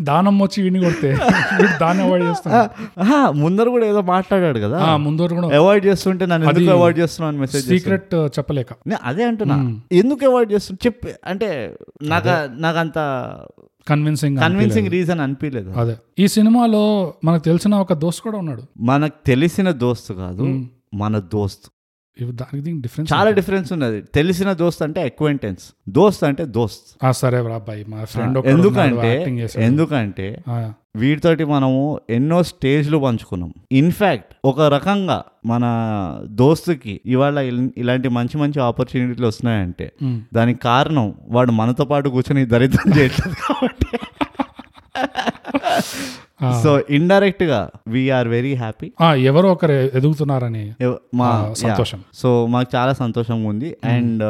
[0.00, 1.10] దానం వచ్చి విని కొడితే
[1.80, 4.96] దాన్ని అవాయిడ్ చేస్తాను ముందర కూడా ఏదో మాట్లాడాడు కదా.
[4.96, 5.56] ముందు వరకు కూడా.
[5.56, 8.72] అవాయిడ్ చేస్తుంటే నన్ను ఎందుకు అవాయిడ్ చేస్తున్నావు అని మెసేజ్ సీక్రెట్ చెప్పలేక.
[9.02, 9.58] అదే అంటున్నా.
[9.92, 10.78] ఎందుకు అవాయిడ్ చేస్తున్నా?
[10.86, 11.48] చెప్పి అంటే
[12.02, 12.28] నాకు
[12.60, 12.98] నాకు అంత
[13.88, 15.96] కన్విన్సింగ్ కన్విన్సింగ్ రీజన్ అనిపించలేదు అదే.
[16.18, 16.82] ఈ సినిమాలో
[17.24, 18.62] మనకు తెలిసిన ఒక దోస్త్ కూడా ఉన్నాడు.
[18.80, 20.64] మనకు తెలిసిన దోస్తు కాదు
[20.94, 21.66] మన దోస్త్.
[22.24, 24.00] దానికి దీనికి డిఫరెన్స్ చాలా డిఫరెన్స్ ఉన్నది.
[24.00, 27.06] తెలిసిన దోస్త్ అంటే ఎక్వెంటెన్స్ దోస్త్ అంటే దోస్త్.
[27.06, 27.84] ఆ సరే రా బాయ్.
[27.88, 29.24] మా ఫ్రెండ్ ఎందుకంటే
[29.56, 30.42] ఎందుకంటే
[30.96, 33.54] వీటితోటి మనము ఎన్నో స్టేజ్లు పంచుకున్నాం.
[33.72, 35.64] ఇన్ఫ్యాక్ట్ ఒక రకంగా మన
[36.24, 39.92] దోస్తుకి ఇవాళ ఇల్- ఇలాంటి మంచి మంచి ఆపర్చునిటీలు వస్తున్నాయంటే
[40.34, 43.98] దానికి కారణం వాడు మనతో పాటు కూర్చొని దరిద్రం చేయట్లేదు కాబట్టి.
[46.62, 50.72] సో ఇండైరెక్ట్గా వీఆర్ వెరీ హ్యాపీ ఎవరో ఒకరు ఎదుగుతున్నారని
[51.14, 52.00] మా సంతోషం.
[52.14, 53.76] సో మాకు చాలా సంతోషంగా ఉంది.
[53.84, 54.24] అండ్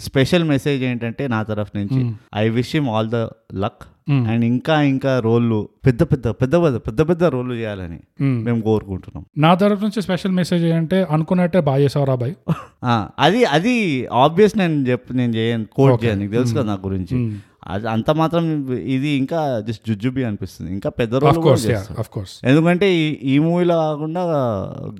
[0.00, 3.84] స్పెషల్ మెసేజ్ ఏంటంటే నా తరఫు నుంచి I wish him all the luck.
[4.10, 7.98] And ఇంకా ఇంకా రోళ్ళు పెద్ద పెద్ద పెద్ద పెద్ద పెద్ద పెద్ద రోళ్ళు చేయాలని.
[8.22, 8.60] మేము.
[8.60, 9.24] కోరుకుంటున్నాం.
[9.38, 12.34] నా తరఫు నుంచి స్పెషల్ మెసేజ్ ఏంటంటే అనుకున్నట్టే బాగా చేసావు బాయ్
[13.18, 16.20] అది అది ఆబ్వియస్ నేను చెప్పు నేను చేయను కోట్ చేయను.
[16.20, 17.38] నీకు తెలుసు కదా నా గురించి.
[17.68, 20.72] అది అంత మాత్రం ఇది ఇంకా జస్ట్ జుజుబి అనిపిస్తుంది.
[20.72, 24.22] ఇంకా పెద్ద రోల్ కోర్స్ ఎందుకంటే ఈ ఈ మూవీలో కాకుండా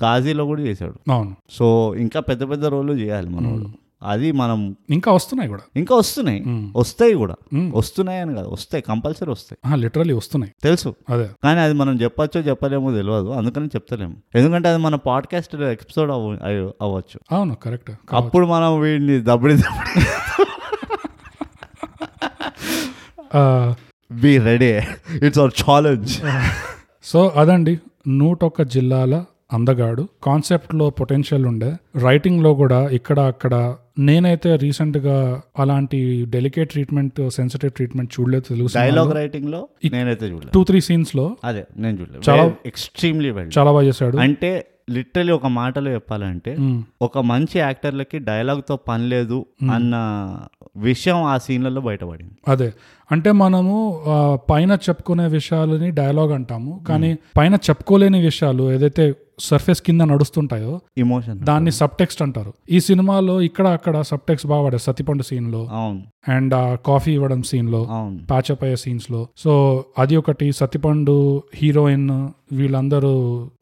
[0.04, 1.12] గాజీలో కూడా చేశాడు.
[1.12, 1.36] అవును.
[1.50, 3.70] సో ఇంకా పెద్ద పెద్ద రోళ్ళు చేయాలి మన వాళ్ళు
[4.02, 5.62] అది మనం ఇంకా వస్తున్నాయి కూడా.
[5.76, 6.44] ఇంకా వస్తున్నాయి.
[6.44, 6.68] Mm.
[6.76, 7.34] వస్తాయి కూడా.
[7.54, 7.70] Mm.
[7.74, 9.80] వస్తున్నాయి అని కాదు వస్తాయి కంపల్సరీ వస్తాయి.
[9.80, 10.52] లిటరలీ వస్తున్నాయి.
[10.62, 10.94] తెలుసు.
[11.10, 11.30] అదే.
[11.44, 14.16] కానీ అది మనం చెప్పచ్చో చెప్పలేమో తెలియదు అందుకని చెప్తలేము.
[14.34, 17.20] ఎందుకంటే అది మన పాడ్కాస్ట్ ఎపిసోడ్ అవ్వచ్చు.
[17.32, 17.90] అవును కరెక్ట్.
[18.12, 20.02] అప్పుడు మనం వీడిని దబ్బడి దబ్బడి
[24.12, 24.72] be ready
[25.26, 26.20] it's our challenge
[27.04, 30.08] so అదండి నూట ఒక్క జిల్లాల అందగాడు.
[30.22, 31.76] కాన్సెప్ట్లో పొటెన్షియల్ ఉండే.
[31.96, 39.68] రైటింగ్లో కూడా ఇక్కడ అక్కడ నేనైతే రీసెంట్గా అలాంటి డెలికేట్ ట్రీట్మెంట్ సెన్సిటివ్ ట్రీట్మెంట్ చూడలేదు తెలుగు డైలాగ్ రైటింగ్లో
[39.92, 40.50] నేనైతే చూడలేదు.
[40.54, 42.30] టూ త్రీ సీన్స్లో అదే నేను చూడలేదు.
[42.30, 44.16] చాలా- ఎక్స్ట్రీమ్లీ చాలా బాగా చేశాడు.
[44.16, 46.56] అంటే లిటరలీ ఒక మాటలో చెప్పాలంటే.
[47.02, 49.94] ఒక మంచి యాక్టర్లకి డైలాగ్తో పని లేదు అన్న
[50.78, 52.32] విషయం ఆ సీన్లలో బయటపడింది.
[52.48, 52.72] అదే.
[53.12, 54.00] అంటే మనము
[54.50, 56.84] పైన చెప్పుకునే విషయాలని డైలాగ్ అంటాము.
[56.88, 62.52] కానీ పైన చెప్పుకోలేని విషయాలు ఏదైతే సర్ఫేస్ కింద నడుస్తుంటాయో ఇమోషన్ దాన్ని సబ్ టెక్స్ట్ అంటారు.
[62.70, 66.02] ఈ సినిమాలో ఇక్కడ అక్కడ సబ్ టెక్స్ట్ బాగా పడే సతిపండు సీన్లో అవును.
[66.30, 68.18] అండ్ ఆ కాఫీ ఇవ్వడం సీన్లో అవును.
[68.30, 70.52] ప్యాచప్ అయ్యే సీన్స్లో సో అది ఒకటి.
[70.52, 73.12] సతిపండు హీరోయిన్ వీళ్ళందరూ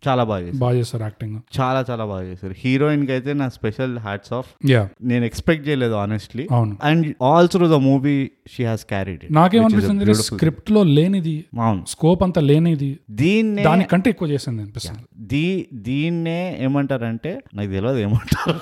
[0.08, 2.54] చాలా బాగా బాగా చేస్తారు యాక్టింగ్ చాలా చాలా బాగా చేశారు.
[2.58, 4.48] హీరోయిన్కి అయితే నా స్పెషల్ హ్యాట్స్ ఆఫ్.
[4.70, 6.76] యా నేను ఎక్స్పెక్ట్ చేయలేదు ఆనెస్ట్లీ అవును.
[6.82, 11.84] And all through the movie she has carried నాకేమనిపిస్తుంది స్క్రిప్ట్లో లేనిది అవును.
[11.88, 15.02] స్కోప్ అంత లేనిది దీన్నే దానికంటే ఎక్కువ చేసింది అనిపిస్తుంది.
[15.26, 18.58] దీ దీన్నే ఏమంటారంటే నాకు తెలియదు ఏమంటారు.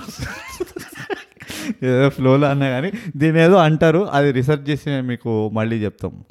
[1.82, 6.24] ఏదో ఫ్లోలో అన్నా కానీ దీని ఏదో అంటారు అది రీసెర్చ్ చేసి మేము మీకు మళ్ళీ చెప్తాం.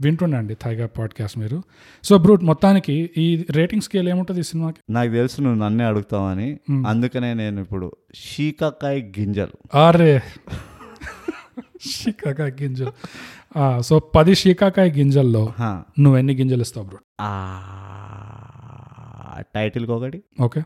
[0.00, 1.62] వింటుండండి థైగా పాడ్కాస్ట్ మీరు.
[2.04, 4.92] సో బ్రూట్ మొత్తానికి ఈ రేటింగ్ స్కేల్ ఏముంటుంది ఈ సినిమాకి?
[4.92, 6.58] నాకు తెలుసు నువ్వు నన్నే అడుగుతావని.
[6.86, 9.78] అందుకనే నేను ఇప్పుడు షీకాకాయ గింజలు.
[9.78, 10.22] అరే.
[11.90, 12.92] షీకాకాయ గింజలు.
[13.82, 15.52] సో పది షీకాకాయ గింజల్లో.
[16.00, 17.60] నువ్వు ఎన్ని గింజలు ఇస్తావు బ్రో ఆ.
[19.40, 20.60] టైటిల్కి ఒకటి ఓకే.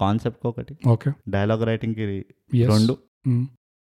[0.00, 1.10] కాన్సెప్ట్కి ఒకటి ఓకే.
[1.28, 2.24] డైలాగ్ రైటింగ్కి.
[2.66, 2.98] రెండు.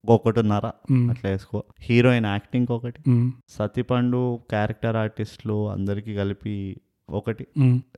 [0.05, 0.65] ఒకటిన్నర.
[1.09, 1.63] అట్లా వేసుకో.
[1.81, 3.01] హీరోయిన్ యాక్టింగ్ ఒకటి.
[3.49, 7.47] సతిపండు క్యారెక్టర్ ఆర్టిస్టులు అందరికీ కలిపి ఒకటి.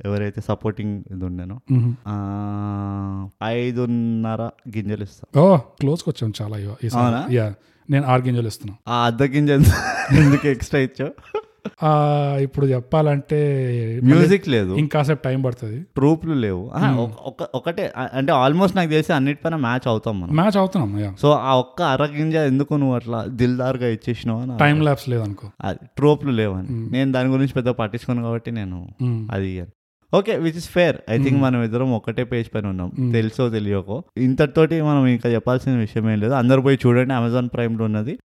[0.06, 1.60] ఎవరైతే సపోర్టింగ్ ఇది ఉండేనో
[3.44, 6.58] ఐదున్నర గింజలు ఇస్తా ఓ క్లోజ్కి వచ్చాం చాలా?
[7.32, 7.56] యా
[7.90, 9.76] నేను ఆరు గింజలు ఇస్తున్నా ఆ అర్ధ గింజ ఎంత-
[10.26, 11.12] ఎందుకు ఎక్స్ట్రా ఇచ్చావు?
[12.42, 14.76] ఇప్పుడు చెప్పాలంటే మ్యూజిక్ లేదు.
[14.76, 15.82] ఇంకాసేపు టైం పడుతుంది.
[15.82, 16.72] ట్రూప్లు లేవు.
[17.26, 20.36] ఒక- ఒకటే అంటే ఆల్మోస్ట్ నాకు తెలిసి అన్నిటిపైన మ్యాచ్ అవుతాం మనం.
[20.36, 25.10] మ్యాచ్ అవుతున్నాం సో ఆ ఒక్క అర గింజ ఎందుకు నువ్వు అట్లా దిల్దార్గా ఇచ్చేసినావు అని టైం ల్యాబ్స్
[25.10, 25.50] లేదనుకో.
[25.64, 26.92] అది ట్రోప్లు లేవని.
[26.92, 29.28] నేను దాని గురించి పెద్ద పట్టించుకోను కాబట్టి నేను మ్మ్.
[29.32, 29.64] అది
[30.14, 32.92] okay which is fair I think మనం ఇద్దరం ఒకటే పేజ్ పైన ఉన్నాం.
[33.12, 34.04] తెలుసో తెలియకో.
[34.18, 36.34] ఇంతటితోటి మనం ఇంకా చెప్పాల్సిన విషయం ఏం లేదు.
[36.34, 37.14] అందరు పోయి చూడండి.
[37.14, 38.18] అమెజాన్ ప్రైమ్లో ఉన్నది.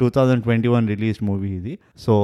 [0.00, 1.78] Two thousand twenty one release movie ఇది.
[1.98, 2.14] సో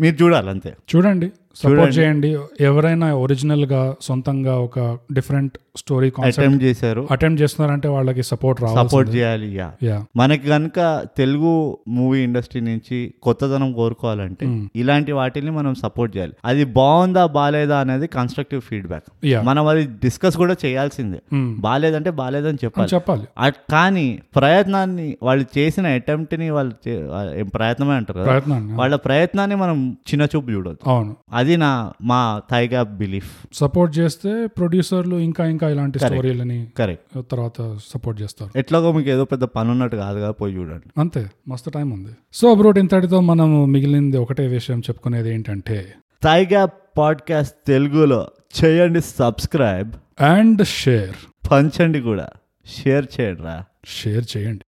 [0.00, 1.32] మీరు చూడాలి అంతే చూడండి.
[1.56, 1.98] సపోర్ట్.
[1.98, 2.36] చేయండి.
[2.60, 4.78] ఎవరైనా ఒరిజినల్గా సొంతంగా ఒక
[5.12, 7.08] డిఫరెంట్ స్టోరీ అటెంప్ట్ చేశారు.
[7.10, 9.60] అటెంప్ట్ చేస్తున్నారంటే వాళ్ళకి సపోర్ట్ సపోర్ట్ చేయాలి
[10.16, 10.78] మనకి కనుక
[11.16, 14.66] తెలుగు మూవీ ఇండస్ట్రీ నుంచి కొత్తదనం కోరుకోవాలంటే Mm.
[14.76, 16.32] ఇలాంటి వాటిని మనం సపోర్ట్ చేయాలి.
[16.44, 21.18] అది బాగుందా బాలేదా అనేది కన్స్ట్రక్టివ్ ఫీడ్బ్యాక్ మనం అది డిస్కస్ కూడా చేయాల్సిందే.
[21.58, 22.94] బాలేదంటే బాలేదని చెప్పాలి.
[22.94, 23.52] చెప్పాలి.
[23.70, 26.74] కానీ ప్రయత్నాన్ని వాళ్ళు చేసిన అటెంప్ట్ని వాళ్ళు
[27.50, 28.18] ప్రయత్నమే అంటారు
[28.74, 30.90] వాళ్ళ ప్రయత్నాన్ని మనం చిన్న చూపు చూడొద్దు.
[30.90, 31.16] అవును.
[31.44, 33.46] అది నా మా థైగా బిలీఫ్.
[33.52, 35.98] సపోర్ట్ చేస్తే ప్రొడ్యూసర్లు ఇంకా ఇంకా ఇలాంటి.
[35.98, 38.58] స్టోరీలని కరెక్ట్ తర్వాత సపోర్ట్ చేస్తారు.
[38.58, 41.00] ఎట్లాగో మీకు ఏదో పెద్ద పని ఉన్నట్టు కాదుగా పోయి చూడండి.
[41.00, 42.10] అంతే మస్తు టైం ఉంది.
[42.32, 46.68] సో బ్రోట్ ఇంతటితో మనం మిగిలింది ఒకటే విషయం చెప్పుకునేది ఏంటంటే థైగా
[46.98, 48.28] పాడ్కాస్ట్ తెలుగులో
[48.64, 50.22] చేయండి సబ్స్క్రైబ్.
[50.22, 51.50] And share.
[51.50, 52.28] పంచండి కూడా.
[52.66, 53.64] షేర్ చేయండి రా.
[53.86, 54.64] షేర్ చేయండి.